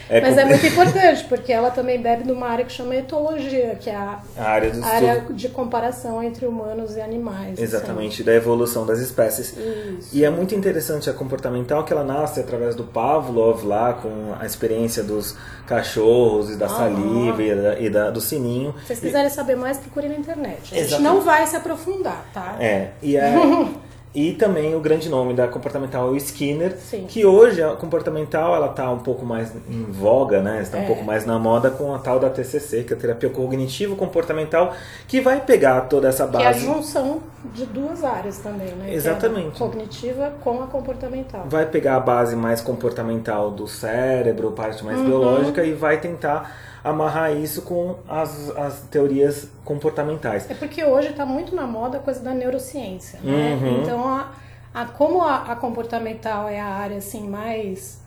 É 0.09 0.21
Mas 0.23 0.37
é 0.39 0.45
muito 0.45 0.65
importante, 0.67 1.25
porque 1.25 1.53
ela 1.53 1.71
também 1.71 2.01
bebe 2.01 2.23
de 2.25 2.31
uma 2.33 2.47
área 2.49 2.65
que 2.65 2.71
chama 2.73 2.95
etologia, 2.95 3.77
que 3.81 3.89
é 3.91 3.97
a 3.97 4.21
a 4.37 4.45
área 4.45 4.71
do 4.71 4.85
área 4.85 5.13
estudo, 5.19 5.35
de 5.35 5.49
comparação 5.49 6.23
entre 6.23 6.47
humanos 6.47 6.97
e 6.97 7.01
animais. 7.01 7.55
assim. 7.55 7.63
exatamente, 7.63 8.23
da 8.23 8.33
evolução 8.35 8.85
das 8.87 9.01
espécies. 9.01 9.57
Isso. 9.57 10.11
E 10.17 10.25
é 10.25 10.31
muito 10.31 10.55
interessante 10.55 11.09
a 11.11 11.13
comportamental 11.13 11.83
que 11.85 11.93
ela 11.93 12.05
nasce 12.05 12.39
através 12.41 12.75
do 12.77 12.85
Pavlov 12.85 13.65
lá, 13.65 13.95
com 13.95 14.35
a 14.39 14.45
experiência 14.47 15.03
dos 15.03 15.37
cachorros 15.67 16.51
e 16.51 16.57
da 16.57 16.67
Aham. 16.67 16.77
saliva 16.77 17.43
e, 17.43 17.55
da, 17.55 17.81
e 17.81 17.91
da- 17.91 18.11
do 18.11 18.21
sininho. 18.21 18.50
Se 18.81 18.87
vocês 18.87 19.01
quiserem 19.01 19.31
saber 19.31 19.57
mais, 19.57 19.79
procurem 19.79 20.11
na 20.11 20.17
internet. 20.17 20.59
A 20.63 20.65
gente 20.65 20.79
Exatamente. 20.81 21.03
não 21.03 21.21
vai 21.21 21.47
se 21.47 21.57
aprofundar, 21.57 22.25
tá? 22.35 22.57
É, 22.61 22.91
e, 23.03 23.17
a, 23.19 23.31
E 24.13 24.33
também 24.33 24.75
o 24.75 24.81
grande 24.81 25.09
nome 25.09 25.35
da 25.35 25.47
comportamental 25.47 26.09
é 26.09 26.11
o 26.11 26.17
Skinner, 26.17 26.77
Sim. 26.77 27.05
que 27.09 27.25
hoje 27.25 27.63
a 27.63 27.77
comportamental 27.77 28.57
ela 28.57 28.67
está 28.67 28.91
um 28.91 28.99
pouco 28.99 29.25
mais 29.25 29.53
em 29.69 29.85
voga, 29.85 30.43
né? 30.43 30.61
Está 30.63 30.79
um 30.79 30.83
É. 30.83 30.87
pouco 30.89 31.05
mais 31.05 31.25
na 31.25 31.39
moda 31.39 31.71
com 31.71 31.95
a 31.95 31.99
tal 32.01 32.19
da 32.19 32.29
TCC, 32.29 32.83
que 32.83 32.93
é 32.93 32.97
a 32.97 32.99
terapia 32.99 33.31
cognitivo 33.31 33.95
comportamental, 33.95 34.75
que 35.07 35.21
vai 35.21 35.41
pegar 35.41 35.83
toda 35.83 36.09
essa 36.09 36.27
Que 36.27 36.39
é 36.39 36.41
a 36.41 36.45
base, 36.47 36.59
junção 36.67 37.21
de 37.55 37.65
duas 37.67 38.03
áreas 38.03 38.39
também, 38.39 38.73
né? 38.75 38.87
É 38.89 38.91
a 38.91 38.95
Exatamente. 38.95 39.57
cognitiva 39.57 40.33
com 40.43 40.61
a 40.61 40.67
comportamental. 40.67 41.45
vai 41.47 41.67
pegar 41.67 41.95
a 41.95 42.01
base 42.01 42.35
mais 42.35 42.61
comportamental 42.61 43.53
do 43.53 43.69
cérebro, 43.69 44.51
parte 44.51 44.81
Uhum. 44.83 44.91
mais 44.91 45.01
biológica 45.03 45.63
e 45.63 45.73
vai 45.73 46.01
tentar 46.01 46.51
amarrar 46.83 47.33
isso 47.37 47.63
com 47.63 47.97
as, 48.09 48.51
as 48.57 48.81
teorias 48.91 49.49
comportamentais. 49.65 50.51
É 50.51 50.55
porque 50.55 50.83
hoje 50.85 51.09
está 51.09 51.27
muito 51.27 51.55
na 51.55 51.67
moda 51.67 51.99
a 51.99 52.01
coisa 52.01 52.21
da 52.21 52.33
neurociência, 52.33 53.19
né? 53.23 53.59
Uhum. 53.61 53.83
Então, 53.83 54.09
a, 54.09 54.33
a- 54.75 54.87
como 54.87 55.23
a, 55.23 55.37
a 55.53 55.57
comportamental 55.57 56.49
é 56.49 56.61
a 56.61 56.67
área 56.69 56.97
assim 56.99 57.29
mais, 57.29 58.01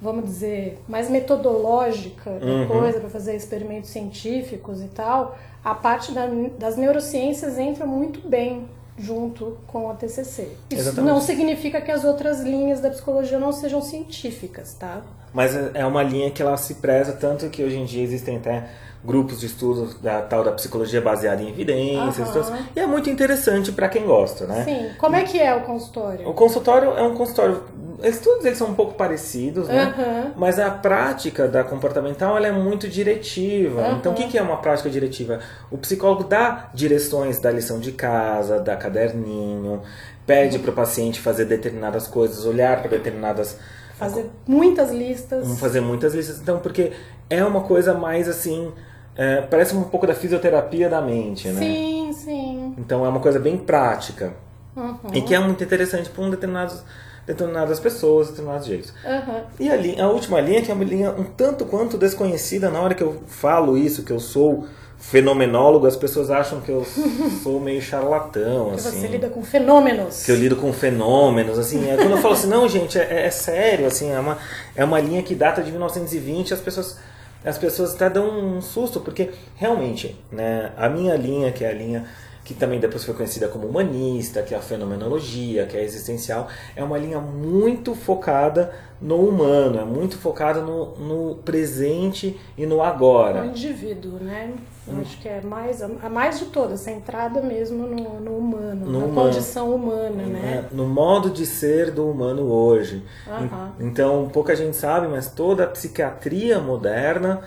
vamos 0.00 0.24
dizer, 0.24 0.80
mais 0.88 1.10
metodológica 1.10 2.30
da 2.38 2.46
Uhum. 2.46 2.66
coisa 2.68 3.00
para 3.00 3.08
fazer 3.10 3.34
experimentos 3.34 3.90
científicos 3.90 4.82
e 4.82 4.88
tal, 4.88 5.36
a 5.64 5.74
parte 5.74 6.12
da- 6.12 6.28
das 6.58 6.76
neurociências 6.76 7.58
entra 7.58 7.84
muito 7.86 8.26
bem 8.28 8.68
junto 8.98 9.58
com 9.66 9.90
a 9.90 9.94
TCC. 9.94 10.42
Isso 10.70 10.80
Exatamente. 10.80 11.12
não 11.12 11.20
significa 11.20 11.80
que 11.80 11.90
as 11.90 12.04
outras 12.04 12.40
linhas 12.40 12.80
da 12.80 12.90
psicologia 12.90 13.38
não 13.38 13.52
sejam 13.52 13.80
científicas, 13.80 14.74
tá? 14.74 15.02
Mas 15.32 15.56
é 15.56 15.70
é 15.74 15.86
uma 15.86 16.02
linha 16.02 16.30
que 16.30 16.42
ela 16.42 16.56
se 16.56 16.74
preza 16.74 17.12
tanto 17.12 17.48
que 17.48 17.62
hoje 17.62 17.78
em 17.78 17.84
dia 17.84 18.02
existem 18.02 18.36
até 18.36 18.68
grupos 19.04 19.40
de 19.40 19.46
estudos 19.46 19.94
da 20.00 20.22
tal 20.22 20.44
da 20.44 20.52
psicologia 20.52 21.00
baseada 21.00 21.42
em 21.42 21.48
evidências. 21.48 22.28
Então, 22.28 22.58
e 22.74 22.78
é 22.78 22.86
muito 22.86 23.10
interessante 23.10 23.72
para 23.72 23.88
quem 23.88 24.04
gosta, 24.04 24.46
né? 24.46 24.64
Sim. 24.64 24.90
Como 24.96 25.16
é 25.16 25.24
que 25.24 25.40
é 25.40 25.54
o 25.54 25.62
consultório? 25.62 26.28
O 26.28 26.34
consultório 26.34 26.96
é 26.96 27.02
um 27.02 27.14
consultório. 27.14 27.64
Eles, 28.02 28.20
todos 28.20 28.44
eles 28.44 28.58
são 28.58 28.68
um 28.68 28.74
pouco 28.74 28.94
parecidos, 28.94 29.68
né? 29.68 29.94
Aham. 29.96 30.32
Mas 30.36 30.58
a 30.58 30.70
prática 30.70 31.46
da 31.46 31.62
comportamental 31.62 32.36
ela 32.36 32.46
é 32.46 32.52
muito 32.52 32.88
diretiva. 32.88 33.80
Aham. 33.80 33.96
Então, 33.98 34.12
o 34.12 34.14
que 34.14 34.26
que 34.28 34.38
é 34.38 34.42
uma 34.42 34.56
prática 34.56 34.90
diretiva? 34.90 35.40
O 35.70 35.78
psicólogo 35.78 36.24
dá 36.24 36.70
direções 36.74 37.38
da 37.38 37.50
lição 37.50 37.78
de 37.78 37.92
casa, 37.92 38.58
da 38.60 38.76
caderninho, 38.76 39.82
pede 40.26 40.58
para 40.58 40.70
o 40.70 40.74
paciente 40.74 41.20
fazer 41.20 41.44
determinadas 41.44 42.06
coisas, 42.06 42.44
olhar 42.44 42.80
para 42.80 42.90
determinadas. 42.90 43.56
Fazer 43.96 44.28
muitas 44.46 44.90
listas. 44.90 45.58
Fazer 45.60 45.80
muitas 45.80 46.14
listas. 46.14 46.40
Então, 46.40 46.58
porque 46.58 46.92
é 47.30 47.44
uma 47.44 47.60
coisa 47.62 47.94
mais 47.94 48.28
assim. 48.28 48.72
é, 49.16 49.42
parece 49.42 49.76
um 49.76 49.84
pouco 49.84 50.06
da 50.06 50.14
fisioterapia 50.14 50.88
da 50.88 51.00
mente, 51.00 51.48
né? 51.48 51.60
Sim, 51.60 52.12
sim. 52.12 52.74
Então, 52.78 53.04
é 53.04 53.08
uma 53.08 53.20
coisa 53.20 53.38
bem 53.38 53.56
prática. 53.56 54.32
Uhum. 54.74 54.96
E 55.12 55.20
que 55.20 55.34
é 55.34 55.38
muito 55.38 55.62
interessante 55.62 56.08
para 56.08 56.24
um 56.24 56.30
determinados, 56.30 56.82
determinadas 57.26 57.78
pessoas, 57.78 58.28
determinados 58.28 58.66
jeitos. 58.66 58.92
Aham. 59.04 59.42
E 59.58 59.70
a, 59.70 59.76
linha, 59.76 60.04
a 60.04 60.08
última 60.08 60.40
linha, 60.40 60.62
que 60.62 60.70
é 60.70 60.74
uma 60.74 60.84
linha 60.84 61.10
um 61.12 61.24
tanto 61.24 61.64
quanto 61.64 61.96
desconhecida, 61.96 62.70
na 62.70 62.80
hora 62.80 62.94
que 62.94 63.02
eu 63.02 63.22
falo 63.26 63.76
isso, 63.78 64.02
que 64.02 64.12
eu 64.12 64.20
sou 64.20 64.66
fenomenólogo, 64.98 65.86
as 65.86 65.96
pessoas 65.96 66.30
acham 66.30 66.60
que 66.60 66.70
eu 66.70 66.84
sou 67.42 67.58
meio 67.60 67.82
charlatão, 67.82 68.70
Que 68.70 68.74
assim. 68.76 69.00
você 69.00 69.06
lida 69.08 69.28
com 69.28 69.42
fenômenos. 69.42 70.24
Que 70.24 70.30
eu 70.30 70.36
lido 70.36 70.56
com 70.56 70.72
fenômenos, 70.72 71.58
assim. 71.58 71.90
É 71.90 71.96
quando 71.96 72.12
eu 72.12 72.18
falo 72.18 72.34
assim, 72.34 72.46
não, 72.48 72.68
gente, 72.68 72.98
é, 72.98 73.26
é 73.26 73.30
sério, 73.30 73.86
assim, 73.86 74.10
é 74.10 74.18
uma, 74.18 74.38
é 74.76 74.84
uma 74.84 75.00
linha 75.00 75.22
que 75.22 75.34
data 75.34 75.62
de 75.62 75.70
1920, 75.70 76.54
as 76.54 76.60
pessoas. 76.60 76.98
As 77.44 77.58
pessoas 77.58 77.96
até 77.96 78.08
dão 78.08 78.28
um 78.56 78.60
susto, 78.62 79.00
porque 79.00 79.30
realmente, 79.56 80.16
né, 80.30 80.70
a 80.76 80.88
minha 80.88 81.16
linha, 81.16 81.50
que 81.50 81.64
é 81.64 81.70
a 81.70 81.74
linha 81.74 82.04
que 82.44 82.54
também 82.54 82.80
depois 82.80 83.04
foi 83.04 83.14
conhecida 83.14 83.48
como 83.48 83.66
humanista, 83.68 84.42
que 84.42 84.54
é 84.54 84.58
a 84.58 84.60
fenomenologia, 84.62 85.66
que 85.66 85.76
é 85.76 85.80
a 85.80 85.84
existencial, 85.84 86.48
é 86.74 86.82
uma 86.82 86.98
linha 86.98 87.20
muito 87.20 87.94
focada 87.94 88.72
no 89.00 89.16
humano, 89.16 89.78
é 89.80 89.84
muito 89.84 90.16
focada 90.16 90.60
no, 90.60 90.96
no 90.96 91.34
presente 91.36 92.38
e 92.56 92.66
no 92.66 92.82
agora. 92.82 93.46
indivíduo, 93.46 94.18
né? 94.20 94.54
Eu 94.86 95.00
acho 95.00 95.20
que 95.20 95.28
é 95.28 95.40
mais, 95.40 95.80
a 95.80 96.08
mais 96.10 96.40
de 96.40 96.46
todas, 96.46 96.80
centrada 96.80 97.40
mesmo 97.40 97.86
no, 97.86 98.20
no 98.20 98.36
humano, 98.36 98.86
No 98.86 98.98
na 98.98 99.04
humano. 99.06 99.14
condição 99.28 99.72
humana, 99.74 100.22
né? 100.26 100.64
É, 100.70 100.74
no 100.74 100.86
modo 100.88 101.30
de 101.30 101.46
ser 101.46 101.92
do 101.92 102.10
humano 102.10 102.42
hoje. 102.50 103.04
Aham. 103.28 103.72
En- 103.78 103.86
Então, 103.86 104.28
pouca 104.32 104.56
gente 104.56 104.76
sabe, 104.76 105.06
mas 105.06 105.30
toda 105.30 105.64
a 105.64 105.66
psiquiatria 105.68 106.58
moderna 106.58 107.42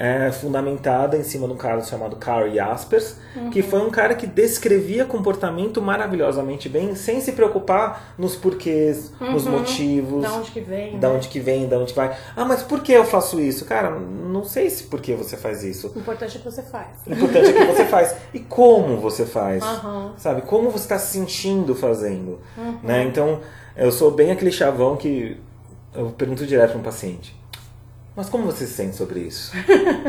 é 0.00 0.30
fundamentada 0.30 1.16
em 1.16 1.24
cima 1.24 1.48
de 1.48 1.54
um 1.54 1.56
cara 1.56 1.82
chamado 1.82 2.14
Karl 2.14 2.48
Jaspers, 2.54 3.16
que 3.50 3.62
foi 3.62 3.80
um 3.80 3.90
cara 3.90 4.14
que 4.14 4.28
descrevia 4.28 5.04
comportamento 5.04 5.82
maravilhosamente 5.82 6.68
bem, 6.68 6.94
sem 6.94 7.20
se 7.20 7.32
preocupar 7.32 8.14
nos 8.16 8.36
porquês, 8.36 9.12
nos 9.20 9.44
motivos, 9.44 10.22
Da 10.22 10.32
onde 10.34 10.52
que 10.52 10.60
vem, 10.60 10.98
da 11.00 11.08
né? 11.08 11.16
onde 11.16 11.28
que 11.28 11.40
vem, 11.40 11.66
da 11.66 11.78
onde 11.78 11.92
vai. 11.92 12.16
Ah, 12.36 12.44
mas 12.44 12.62
por 12.62 12.80
que 12.80 12.92
eu 12.92 13.04
faço 13.04 13.40
isso? 13.40 13.64
Cara, 13.64 13.90
não 13.90 14.44
sei 14.44 14.70
se 14.70 14.84
por 14.84 15.00
que 15.00 15.14
você 15.14 15.36
faz 15.36 15.64
isso. 15.64 15.92
O 15.94 15.98
importante 15.98 16.36
é 16.36 16.38
que 16.38 16.44
você 16.44 16.62
faz. 16.62 16.88
O 17.04 17.12
importante 17.12 17.48
é 17.48 17.52
que 17.52 17.64
você 17.72 17.84
faz. 17.84 18.14
E 18.32 18.40
como 18.40 18.98
você 18.98 19.24
faz. 19.24 19.62
Aham. 19.62 20.12
Sabe? 20.16 20.42
Como 20.42 20.70
você 20.70 20.84
está 20.84 20.98
se 20.98 21.12
sentindo 21.12 21.74
fazendo. 21.74 22.38
Uhum. 22.56 22.78
Né? 22.82 23.04
Então, 23.04 23.40
eu 23.76 23.90
sou 23.90 24.10
bem 24.10 24.30
aquele 24.30 24.52
chavão 24.52 24.96
que 24.96 25.40
eu 25.94 26.10
pergunto 26.10 26.46
direto 26.46 26.72
para 26.72 26.80
um 26.80 26.82
paciente. 26.82 27.37
Mas 28.18 28.28
como 28.28 28.46
você 28.46 28.66
se 28.66 28.72
sente 28.72 28.96
sobre 28.96 29.20
isso? 29.20 29.52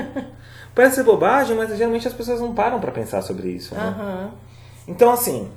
Parece 0.74 0.96
ser 0.96 1.04
bobagem, 1.04 1.56
mas 1.56 1.70
geralmente 1.78 2.08
as 2.08 2.13
pessoas 2.13 2.42
não 2.42 2.56
param 2.56 2.80
para 2.80 2.92
pensar 2.92 3.22
sobre 3.22 3.50
isso. 3.50 3.75
Né? 3.75 3.82
Aham. 3.82 4.32
Então, 4.88 5.12
assim, 5.12 5.51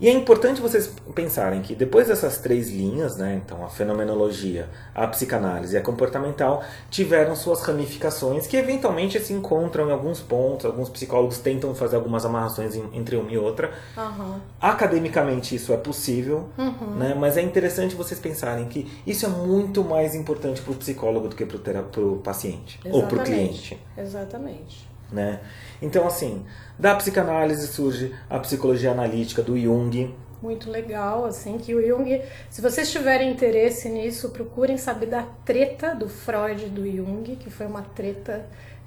e 0.00 0.08
é 0.08 0.12
importante 0.12 0.60
vocês 0.60 0.92
pensarem 1.14 1.60
que 1.60 1.74
depois 1.74 2.08
dessas 2.08 2.38
três 2.38 2.70
linhas, 2.70 3.16
né, 3.16 3.40
então 3.44 3.64
a 3.64 3.68
fenomenologia, 3.68 4.68
a 4.94 5.06
psicanálise 5.06 5.74
e 5.74 5.78
a 5.78 5.82
comportamental, 5.82 6.62
tiveram 6.90 7.36
suas 7.36 7.60
ramificações 7.62 8.46
que 8.46 8.56
eventualmente 8.56 9.20
se 9.20 9.32
encontram 9.32 9.88
em 9.88 9.92
alguns 9.92 10.20
pontos, 10.20 10.64
alguns 10.66 10.88
psicólogos 10.88 11.38
tentam 11.38 11.74
fazer 11.74 11.96
algumas 11.96 12.24
amarrações 12.24 12.74
entre 12.94 13.16
uma 13.16 13.30
e 13.30 13.36
outra. 13.38 13.72
Aham. 13.96 14.40
Academicamente 14.60 15.54
isso 15.54 15.72
é 15.72 15.76
possível, 15.76 16.48
Uhum. 16.56 16.94
né, 16.96 17.14
mas 17.18 17.36
é 17.36 17.42
interessante 17.42 17.94
vocês 17.94 18.18
pensarem 18.18 18.66
que 18.66 18.90
isso 19.06 19.26
é 19.26 19.28
muito 19.28 19.84
mais 19.84 20.14
importante 20.14 20.62
para 20.62 20.72
o 20.72 20.76
psicólogo 20.76 21.28
do 21.28 21.36
que 21.36 21.44
para 21.44 22.00
o 22.00 22.16
paciente 22.18 22.80
ou 22.84 23.02
para 23.06 23.18
o 23.18 23.22
Exatamente. 23.22 23.24
cliente 23.24 23.78
Exatamente. 23.96 24.89
Né? 25.12 25.40
Então, 25.82 26.06
assim, 26.06 26.44
da 26.78 26.94
psicanálise 26.94 27.66
surge 27.68 28.14
a 28.28 28.38
psicologia 28.38 28.90
analítica 28.92 29.42
do 29.42 29.58
Jung. 29.58 30.14
Muito 30.42 30.70
legal, 30.70 31.24
assim, 31.26 31.58
que 31.58 31.74
o 31.74 31.86
Jung, 31.86 32.22
se 32.48 32.62
vocês 32.62 32.90
tiverem 32.90 33.30
interesse 33.30 33.88
nisso, 33.88 34.30
procurem 34.30 34.78
saber 34.78 35.06
da 35.06 35.22
treta 35.44 35.94
do 35.94 36.08
Freud 36.08 36.64
e 36.64 36.68
do 36.68 36.84
Jung, 36.90 37.36
que 37.36 37.50
foi 37.50 37.66
uma 37.66 37.82
treta 37.82 38.46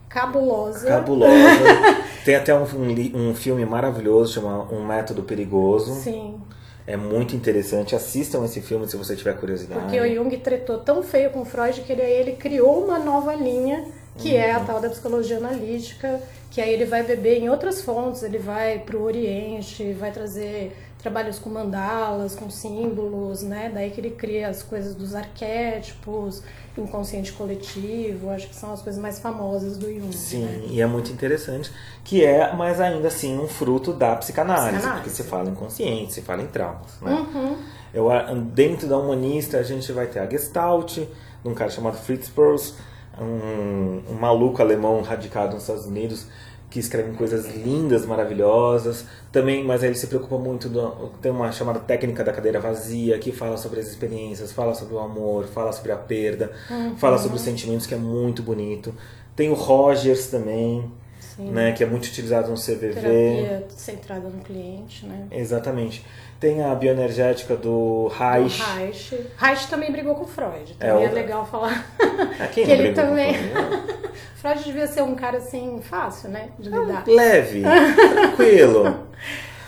cabulosa. 0.10 0.88
Cabulosa. 0.88 1.32
Tem 2.26 2.36
até 2.36 2.54
um, 2.56 2.64
um 2.64 3.30
um 3.30 3.36
filme 3.36 3.66
maravilhoso, 3.66 4.34
chama 4.34 4.64
Um 4.72 4.86
Método 4.86 5.24
Perigoso. 5.24 5.94
Sim, 5.94 6.40
É 6.88 6.98
muito 6.98 7.36
interessante. 7.36 7.96
Assistam 7.96 8.44
esse 8.46 8.62
filme 8.62 8.88
se 8.88 8.98
você 8.98 9.16
tiver 9.16 9.34
curiosidade. 9.38 9.82
porque 9.82 10.00
o 10.00 10.16
Jung 10.16 10.36
tretou 10.38 10.80
tão 10.80 11.02
feio 11.04 11.30
com 11.32 11.42
o 11.42 11.46
Freud 11.46 11.82
que 11.82 11.92
ele, 11.92 12.02
ele 12.02 12.32
criou 12.34 12.84
uma 12.84 12.98
nova 13.00 13.34
linha, 13.36 13.86
que 14.18 14.36
é 14.36 14.52
a 14.54 14.60
Uhum. 14.60 14.66
tal 14.66 14.80
da 14.82 14.90
psicologia 14.90 15.38
analítica, 15.38 16.22
que 16.52 16.62
aí 16.62 16.72
ele 16.74 16.86
vai 16.86 17.04
beber 17.04 17.40
em 17.40 17.50
outras 17.50 17.82
fontes, 17.82 18.22
ele 18.24 18.38
vai 18.38 18.80
para 18.80 18.96
o 18.98 19.04
Oriente, 19.04 19.92
vai 19.94 20.12
trazer 20.12 20.76
trabalhos 21.00 21.38
com 21.38 21.50
mandalas, 21.50 22.34
com 22.36 22.50
símbolos, 22.50 23.42
né? 23.44 23.70
Daí 23.74 23.90
que 23.92 24.00
ele 24.00 24.12
cria 24.12 24.48
as 24.48 24.64
coisas 24.64 24.96
dos 24.96 25.14
arquétipos, 25.16 26.42
inconsciente 26.78 27.34
coletivo, 27.34 28.30
acho 28.30 28.48
que 28.48 28.56
são 28.56 28.72
as 28.72 28.82
coisas 28.82 29.02
mais 29.02 29.20
famosas 29.20 29.78
do 29.78 29.88
Jung. 29.94 30.14
Sim, 30.14 30.46
né? 30.46 30.62
e 30.70 30.82
é 30.82 30.86
muito 30.88 31.12
interessante, 31.12 31.72
que 32.04 32.24
é, 32.24 32.54
mas 32.56 32.80
ainda 32.80 33.08
assim, 33.10 33.38
um 33.38 33.48
fruto 33.48 33.92
da 33.94 34.16
psicanálise, 34.16 34.78
Psicanálise. 34.78 35.04
porque 35.04 35.10
se 35.10 35.24
fala 35.30 35.50
em 35.50 35.56
consciente, 35.56 36.14
se 36.14 36.22
fala 36.22 36.42
em 36.42 36.48
traumas, 36.48 37.00
né? 37.02 37.12
Uhum. 37.12 37.58
Eu, 37.94 38.08
dentro 38.54 38.88
da 38.88 38.98
humanista, 38.98 39.58
a 39.58 39.64
gente 39.64 39.92
vai 39.92 40.08
ter 40.08 40.20
a 40.20 40.28
Gestalt, 40.30 40.96
de 41.00 41.08
um 41.46 41.54
cara 41.54 41.70
chamado 41.70 41.98
Fritz 41.98 42.30
Perls, 42.30 42.74
um, 43.20 44.02
um 44.12 44.16
maluco 44.20 44.62
alemão 44.62 45.02
radicado 45.02 45.54
nos 45.54 45.64
Estados 45.64 45.86
Unidos, 45.86 46.28
que 46.70 46.80
escreve 46.80 47.16
coisas 47.16 47.56
lindas, 47.56 48.06
maravilhosas. 48.06 49.06
Também, 49.32 49.64
mas 49.64 49.84
ele 49.84 49.96
se 49.96 50.08
preocupa 50.08 50.38
muito. 50.38 50.68
Do, 50.68 51.12
tem 51.22 51.32
uma 51.32 51.52
chamada 51.52 51.80
técnica 51.80 52.24
da 52.24 52.34
cadeira 52.34 52.60
vazia, 52.60 53.20
que 53.20 53.32
fala 53.32 53.58
sobre 53.58 53.80
as 53.80 53.88
experiências, 53.88 54.52
fala 54.52 54.74
sobre 54.74 54.96
o 54.96 55.00
amor, 55.00 55.46
fala 55.46 55.72
sobre 55.72 55.92
a 55.92 55.98
perda, 55.98 56.52
fala 56.98 57.18
sobre 57.18 57.38
os 57.38 57.44
sentimentos, 57.44 57.86
que 57.86 57.94
é 57.94 57.98
muito 57.98 58.42
bonito. 58.42 58.94
Tem 59.36 59.50
o 59.50 59.54
Rogers 59.54 60.28
também, 60.28 60.92
Sim. 61.36 61.50
né, 61.52 61.72
que 61.72 61.84
é 61.84 61.88
muito 61.88 62.06
utilizado 62.06 62.50
no 62.50 62.56
CVV. 62.58 62.94
Terapia 62.94 63.66
centrada 63.70 64.30
no 64.30 64.42
cliente, 64.44 65.06
né? 65.06 65.28
Exatamente. 65.32 66.06
Tem 66.40 66.62
a 66.62 66.76
bioenergética 66.76 67.56
do 67.56 68.08
Reich. 68.10 68.62
Reich. 68.76 69.18
Reich 69.38 69.68
também 69.70 69.92
brigou 69.92 70.14
com 70.16 70.26
Freud. 70.26 70.76
É, 70.80 70.90
Também 70.90 71.06
é, 71.06 71.10
o- 71.10 71.14
legal 71.14 71.46
falar. 71.46 71.86
Ah, 72.40 72.48
quem 72.48 72.66
que 72.66 72.72
ele 72.72 72.94
também. 72.94 73.34
Freud? 73.34 73.94
Freud 74.36 74.64
devia 74.64 74.88
ser 74.88 75.02
um 75.04 75.16
cara 75.16 75.38
assim, 75.38 75.80
fácil, 75.82 76.30
né? 76.30 76.50
De 76.60 76.70
lidar. 76.70 77.04
Leve, 77.08 77.64
tranquilo. 78.14 79.08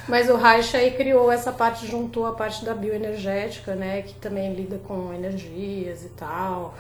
Mas 0.08 0.30
o 0.30 0.36
Reich 0.36 0.76
aí 0.76 0.92
criou 0.92 1.32
essa 1.32 1.52
parte, 1.52 1.88
juntou 1.88 2.26
a 2.28 2.34
parte 2.34 2.64
da 2.66 2.74
bioenergética, 2.74 3.74
né? 3.76 4.02
Que 4.04 4.14
também 4.16 4.54
lida 4.54 4.78
com 4.86 5.14
energias 5.14 6.04
e 6.04 6.10
tal. 6.10 6.76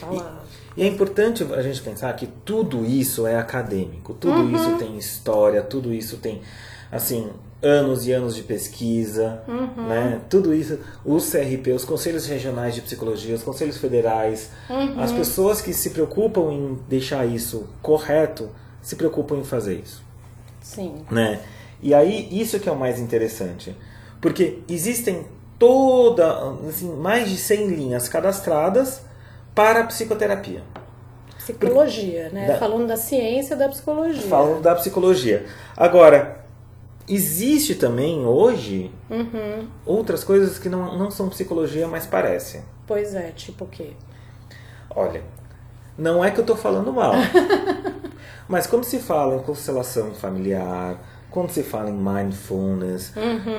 Fala... 0.00 0.42
E, 0.76 0.80
e 0.80 0.84
é 0.84 0.86
importante 0.88 1.44
a 1.52 1.62
gente 1.62 1.80
pensar 1.82 2.12
que 2.14 2.26
tudo 2.44 2.84
isso 2.84 3.26
é 3.26 3.36
acadêmico, 3.36 4.14
tudo 4.14 4.40
Uhum. 4.40 4.54
isso 4.54 4.76
tem 4.78 4.96
história, 4.98 5.62
tudo 5.62 5.92
isso 5.92 6.18
tem, 6.18 6.42
assim, 6.92 7.30
anos 7.62 8.06
e 8.06 8.12
anos 8.12 8.34
de 8.36 8.42
pesquisa, 8.42 9.42
Uhum. 9.48 9.88
né? 9.88 10.20
Tudo 10.28 10.52
isso, 10.54 10.78
os 11.04 11.30
CRP, 11.30 11.72
os 11.72 11.84
conselhos 11.84 12.26
regionais 12.26 12.74
de 12.74 12.82
psicologia, 12.82 13.34
os 13.34 13.42
conselhos 13.42 13.78
federais, 13.78 14.50
Uhum. 14.68 15.00
as 15.00 15.10
pessoas 15.12 15.60
que 15.62 15.72
se 15.72 15.90
preocupam 15.90 16.52
em 16.52 16.78
deixar 16.88 17.24
isso 17.26 17.66
correto, 17.82 18.50
se 18.82 18.94
preocupam 18.96 19.36
em 19.38 19.44
fazer 19.44 19.80
isso 19.82 20.02
Sim. 20.60 20.94
né? 21.10 21.40
E 21.82 21.92
aí 21.94 22.28
isso 22.30 22.60
que 22.60 22.68
é 22.68 22.72
o 22.72 22.76
mais 22.78 22.98
interessante, 23.00 23.74
porque 24.20 24.58
existem 24.68 25.26
toda, 25.58 26.30
assim, 26.68 26.90
mais 26.96 27.28
de 27.30 27.36
100 27.36 27.68
linhas 27.68 28.08
cadastradas 28.08 29.00
para 29.56 29.80
a 29.80 29.84
psicoterapia. 29.84 30.62
Psicologia, 31.38 32.28
né? 32.30 32.46
Da- 32.46 32.58
Falando 32.58 32.86
da 32.86 32.96
ciência 32.96 33.56
da 33.56 33.68
psicologia. 33.68 34.22
Falando 34.22 34.60
da 34.62 34.74
psicologia. 34.74 35.46
Agora, 35.76 36.44
existe 37.08 37.74
também 37.76 38.24
hoje 38.26 38.90
Uhum. 39.10 39.66
outras 39.84 40.22
coisas 40.22 40.58
que 40.58 40.68
não, 40.68 40.96
não 40.98 41.10
são 41.10 41.28
psicologia, 41.28 41.88
mas 41.88 42.04
parecem. 42.06 42.62
Pois 42.86 43.14
é, 43.14 43.30
tipo 43.30 43.64
o 43.64 43.68
quê? 43.68 43.90
Olha, 44.94 45.22
não 45.96 46.24
é 46.24 46.30
que 46.30 46.38
eu 46.38 46.42
estou 46.42 46.56
falando 46.56 46.92
mal, 46.92 47.12
mas 48.48 48.66
quando 48.66 48.84
se 48.84 48.98
fala 48.98 49.36
em 49.36 49.40
constelação 49.40 50.12
familiar, 50.14 50.98
quando 51.30 51.50
se 51.50 51.62
fala 51.62 51.90
em 51.90 51.92
mindfulness, 51.96 53.12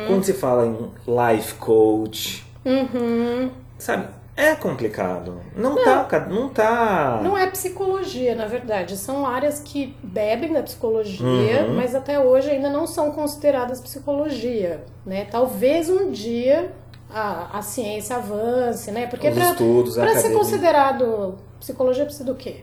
quando 0.08 0.24
se 0.24 0.34
fala 0.34 0.66
em 0.66 0.92
life 1.08 1.54
coach, 1.56 2.46
Uhum. 2.66 3.50
sabe, 3.78 4.08
é 4.38 4.56
complicado. 4.56 5.42
Não, 5.56 5.76
tá, 5.84 6.04
ca- 6.06 6.26
não 6.28 6.48
tá. 6.48 7.20
Não 7.24 7.36
é 7.38 7.48
psicologia, 7.48 8.36
na 8.36 8.46
verdade. 8.46 8.96
São 8.96 9.26
áreas 9.26 9.60
que 9.60 9.96
bebem 10.04 10.54
da 10.54 10.62
psicologia, 10.64 11.66
Uhum. 11.68 11.76
mas 11.76 11.94
até 11.96 12.20
hoje 12.20 12.50
ainda 12.52 12.70
não 12.70 12.86
são 12.88 13.12
consideradas 13.12 13.82
psicologia, 13.82 14.84
né? 15.06 15.26
Talvez 15.30 15.90
um 15.90 16.12
dia 16.12 16.72
a, 17.10 17.58
a 17.58 17.62
ciência 17.62 18.16
avance, 18.18 18.92
né? 18.92 19.08
Porque 19.08 19.30
para 19.32 20.16
ser 20.22 20.34
considerado 20.34 21.36
psicologia 21.60 22.06
precisa 22.06 22.26
do 22.26 22.36
quê? 22.36 22.58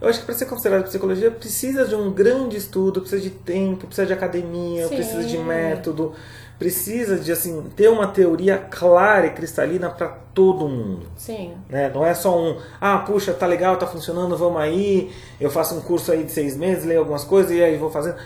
Eu 0.00 0.08
acho 0.08 0.18
que 0.20 0.26
para 0.26 0.34
ser 0.34 0.46
considerado 0.46 0.84
psicologia 0.84 1.30
precisa 1.30 1.86
de 1.86 1.94
um 1.94 2.10
grande 2.12 2.56
estudo, 2.56 3.00
precisa 3.00 3.22
de 3.22 3.30
tempo, 3.30 3.86
precisa 3.86 4.06
de 4.06 4.12
academia, 4.12 4.88
Sim. 4.88 4.96
precisa 4.96 5.24
de 5.24 5.38
método, 5.38 6.12
precisa 6.58 7.18
de 7.18 7.32
assim 7.32 7.62
ter 7.76 7.88
uma 7.88 8.06
teoria 8.06 8.58
clara 8.58 9.26
e 9.26 9.30
cristalina 9.30 9.90
para 9.90 10.08
todo 10.32 10.68
mundo. 10.68 11.06
Sim. 11.16 11.54
Né? 11.68 11.90
Não 11.94 12.04
é 12.04 12.14
só 12.14 12.38
um, 12.38 12.58
ah, 12.80 12.98
puxa, 12.98 13.32
tá 13.32 13.46
legal, 13.46 13.76
tá 13.76 13.86
funcionando, 13.86 14.36
vamos 14.36 14.60
aí, 14.60 15.12
eu 15.40 15.50
faço 15.50 15.74
um 15.74 15.80
curso 15.80 16.12
aí 16.12 16.24
de 16.24 16.32
seis 16.32 16.56
meses, 16.56 16.84
leio 16.84 17.00
algumas 17.00 17.24
coisas 17.24 17.52
e 17.52 17.62
aí 17.62 17.76
vou 17.76 17.90
fazendo. 17.90 18.16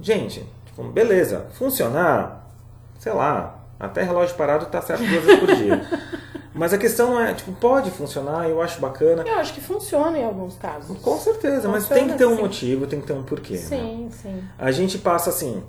Gente, 0.00 0.44
tipo, 0.66 0.82
beleza, 0.84 1.46
funcionar, 1.52 2.48
sei 2.98 3.12
lá, 3.12 3.60
até 3.78 4.02
relógio 4.02 4.34
parado 4.36 4.66
tá 4.66 4.80
certo 4.80 5.04
duas 5.04 5.24
vezes 5.24 5.40
por 5.40 5.54
dia. 5.54 5.84
Mas 6.54 6.72
a 6.72 6.78
questão 6.78 7.20
é, 7.20 7.34
tipo, 7.34 7.50
pode 7.52 7.90
funcionar, 7.90 8.48
eu 8.48 8.62
acho 8.62 8.80
bacana. 8.80 9.24
Eu 9.26 9.38
acho 9.38 9.52
que 9.52 9.60
funciona 9.60 10.16
em 10.16 10.24
alguns 10.24 10.56
casos. 10.56 10.96
Com 10.98 11.18
certeza, 11.18 11.68
mas 11.68 11.82
Funciona, 11.82 12.00
tem 12.00 12.10
que 12.12 12.16
ter 12.16 12.26
um 12.26 12.36
sim. 12.36 12.42
motivo, 12.42 12.86
tem 12.86 13.00
que 13.00 13.06
ter 13.08 13.12
um 13.12 13.24
porquê. 13.24 13.54
né? 13.54 13.58
Sim, 13.58 14.08
sim. 14.22 14.44
A 14.56 14.70
gente 14.70 14.96
passa 14.98 15.30
assim, 15.30 15.64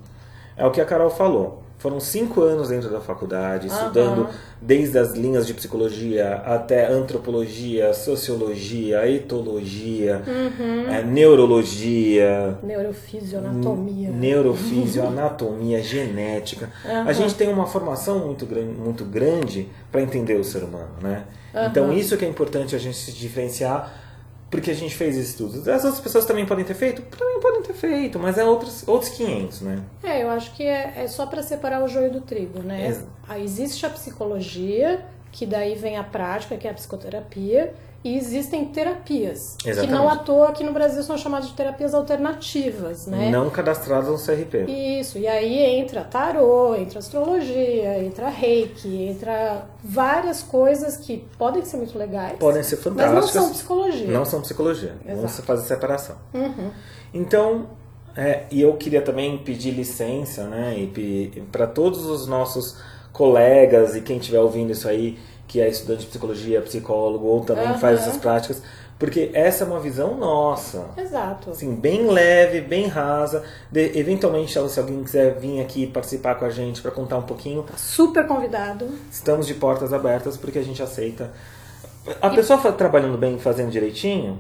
é 0.58 0.66
o 0.66 0.72
que 0.72 0.82
a 0.82 0.86
Carol 0.86 1.10
falou. 1.10 1.64
Foram 1.78 2.00
cinco 2.00 2.42
anos 2.42 2.70
dentro 2.70 2.90
da 2.90 3.00
faculdade, 3.02 3.68
estudando 3.68 4.22
Aham. 4.24 4.30
desde 4.62 4.98
as 4.98 5.12
linhas 5.14 5.46
de 5.46 5.54
psicologia 5.54 6.36
até 6.46 6.88
antropologia, 6.88 7.94
sociologia, 7.94 9.08
etologia, 9.08 10.22
Uhum. 10.26 10.90
é, 10.92 11.04
neurologia, 11.04 12.58
Neurofísio, 12.64 13.40
anatomia. 13.40 14.10
neurofísio, 14.10 15.06
anatomia, 15.06 15.82
genética. 15.84 16.70
A 16.84 17.02
Aham. 17.02 17.14
gente 17.14 17.36
tem 17.36 17.50
uma 17.50 17.66
formação 17.66 18.20
muito 18.20 18.46
grande, 18.46 18.74
muito 18.74 19.04
grande 19.06 19.68
para 19.92 20.02
entender 20.02 20.36
o 20.36 20.44
ser 20.44 20.64
humano, 20.64 20.90
né? 21.02 21.24
Então 21.70 21.92
isso 21.94 22.18
que 22.18 22.26
é 22.26 22.28
importante 22.28 22.76
a 22.76 22.80
gente 22.80 22.98
se 22.98 23.14
diferenciar, 23.14 23.94
porque 24.50 24.72
a 24.72 24.74
gente 24.74 24.96
fez 24.96 25.16
estudos. 25.18 25.68
As 25.68 25.84
outras 25.84 26.02
pessoas 26.02 26.26
também 26.26 26.46
podem 26.46 26.64
ter 26.64 26.74
feito? 26.74 27.02
Também 27.02 27.40
podem 27.40 27.62
ter 27.62 27.74
feito, 27.74 28.20
mas 28.20 28.38
é 28.38 28.46
outros, 28.46 28.88
outros 28.88 29.12
500, 29.12 29.62
né? 29.62 29.84
É, 30.04 30.24
eu 30.24 30.30
acho 30.30 30.54
que 30.54 30.64
é, 30.64 30.94
é 30.98 31.08
só 31.08 31.26
para 31.26 31.42
separar 31.42 31.84
o 31.84 31.88
joio 31.88 32.12
do 32.12 32.22
trigo, 32.22 32.60
né? 32.60 33.02
Aí 33.28 33.44
existe 33.44 33.86
a 33.86 33.90
psicologia, 33.90 35.06
que 35.36 35.46
daí 35.46 35.76
vem 35.76 35.98
a 35.98 36.04
prática, 36.04 36.56
que 36.56 36.66
é 36.66 36.72
a 36.72 36.74
psicoterapia, 36.74 37.74
e 38.06 38.16
existem 38.16 38.64
terapias, 38.66 39.58
que 39.60 39.70
Exatamente. 39.70 40.00
não 40.00 40.08
à 40.08 40.16
toa 40.16 40.48
aqui 40.50 40.64
no 40.64 40.72
Brasil 40.72 41.04
são 41.04 41.18
chamadas 41.18 41.50
de 41.50 41.56
terapias 41.56 41.94
alternativas, 41.94 43.06
né? 43.06 43.30
Não 43.32 43.50
cadastrados 43.50 44.10
no 44.10 44.18
CRP. 44.18 44.66
Isso, 44.72 45.18
e 45.18 45.28
aí 45.28 45.60
entra 45.60 46.06
tarô, 46.06 46.74
entra 46.76 47.00
astrologia, 47.00 48.02
entra 48.02 48.30
reiki, 48.30 49.08
entra 49.08 49.68
várias 49.84 50.42
coisas 50.42 50.96
que 50.96 51.26
podem 51.38 51.66
ser 51.66 51.78
muito 51.78 51.98
legais, 51.98 52.38
Podem 52.40 52.64
ser 52.64 52.78
mas 52.78 52.86
não 52.86 52.94
fantásticas. 52.96 53.32
são 53.32 53.50
psicologia. 53.50 54.08
Não 54.08 54.24
são 54.24 54.42
psicologia. 54.42 54.96
Vamos 55.04 55.24
Exato. 55.24 55.42
fazer 55.42 55.68
separação. 55.68 56.16
Uhum. 56.34 56.72
Então, 57.14 57.66
é, 58.16 58.46
e 58.50 58.62
eu 58.62 58.74
queria 58.78 59.02
também 59.02 59.38
pedir 59.40 59.72
licença, 59.72 60.46
né, 60.46 60.76
para 61.52 61.68
todos 61.68 62.06
os 62.06 62.26
nossos 62.26 62.78
colegas 63.16 63.96
e 63.96 64.02
quem 64.02 64.18
estiver 64.18 64.40
ouvindo 64.40 64.72
isso 64.74 64.88
aí, 64.90 65.18
que 65.48 65.62
é 65.62 65.70
estudante 65.70 66.02
de 66.02 66.08
psicologia, 66.08 66.62
psicólogo 66.62 67.26
ou 67.28 67.42
também 67.42 67.66
Aham. 67.66 67.78
faz 67.78 68.02
essas 68.02 68.18
práticas, 68.18 68.62
porque 69.00 69.30
essa 69.34 69.64
é 69.64 69.68
uma 69.68 69.80
visão 69.80 70.18
nossa. 70.18 70.86
Exato. 70.98 71.52
Assim, 71.52 71.74
bem 71.76 72.08
leve, 72.10 72.60
bem 72.62 72.88
rasa. 72.88 73.44
De- 73.72 73.98
eventualmente, 73.98 74.52
se 74.70 74.80
alguém 74.80 75.02
quiser 75.04 75.36
vir 75.40 75.62
aqui 75.62 75.88
participar 75.88 76.36
com 76.36 76.46
a 76.46 76.50
gente 76.50 76.82
para 76.82 76.92
contar 76.92 77.18
um 77.18 77.22
pouquinho, 77.24 77.66
Super 77.78 78.28
convidado. 78.28 78.88
estamos 79.12 79.48
de 79.48 79.54
portas 79.54 79.94
abertas 79.94 80.36
porque 80.36 80.60
a 80.60 80.64
gente 80.64 80.82
aceita. 80.84 81.32
A 82.22 82.30
pessoa 82.30 82.60
fa- 82.60 82.72
trabalhando 82.72 83.18
bem, 83.18 83.40
fazendo 83.40 83.72
direitinho, 83.72 84.40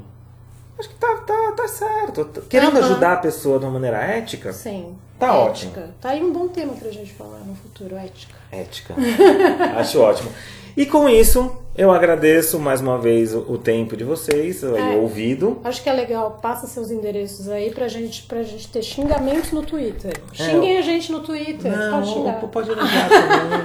acho 0.77 0.89
que 0.89 0.95
tá, 0.95 1.15
tá, 1.17 1.51
tá 1.55 1.67
certo. 1.67 2.25
Querendo 2.49 2.77
Aham. 2.77 2.85
ajudar 2.85 3.13
a 3.13 3.17
pessoa 3.17 3.59
de 3.59 3.65
uma 3.65 3.71
maneira 3.71 3.97
ética, 3.97 4.51
Sim. 4.53 4.95
Tá 5.19 5.33
ética. 5.33 5.91
Tá 6.01 6.09
aí 6.09 6.21
um 6.21 6.33
bom 6.33 6.47
tema 6.49 6.73
pra 6.73 6.91
gente 6.91 7.13
falar 7.13 7.39
no 7.39 7.55
futuro, 7.55 7.95
ética. 7.95 8.35
ética. 8.51 8.93
acho 9.79 10.01
ótimo. 10.01 10.29
E 10.75 10.85
com 10.85 11.07
isso, 11.07 11.55
eu 11.77 11.91
agradeço 11.91 12.57
mais 12.59 12.79
uma 12.81 12.97
vez 12.97 13.33
o, 13.35 13.57
tempo 13.57 13.95
de 13.97 14.03
vocês, 14.03 14.63
É. 14.63 14.67
o 14.67 15.01
ouvido. 15.01 15.59
Acho 15.63 15.83
que 15.83 15.89
é 15.89 15.93
legal, 15.93 16.39
passa 16.41 16.65
seus 16.67 16.89
endereços 16.89 17.49
aí 17.49 17.69
pra 17.71 17.87
gente, 17.87 18.23
pra 18.23 18.41
gente 18.43 18.67
ter 18.69 18.81
xingamentos 18.81 19.51
no 19.51 19.61
Twitter. 19.61 20.13
Xinguem 20.33 20.77
a 20.77 20.81
gente 20.81 21.11
no 21.11 21.19
Twitter, 21.19 21.71
É. 21.71 21.75
Não, 21.75 21.99
pode 21.99 22.13
xingar. 22.13 22.39
pode 22.41 22.69
ligar 22.69 23.09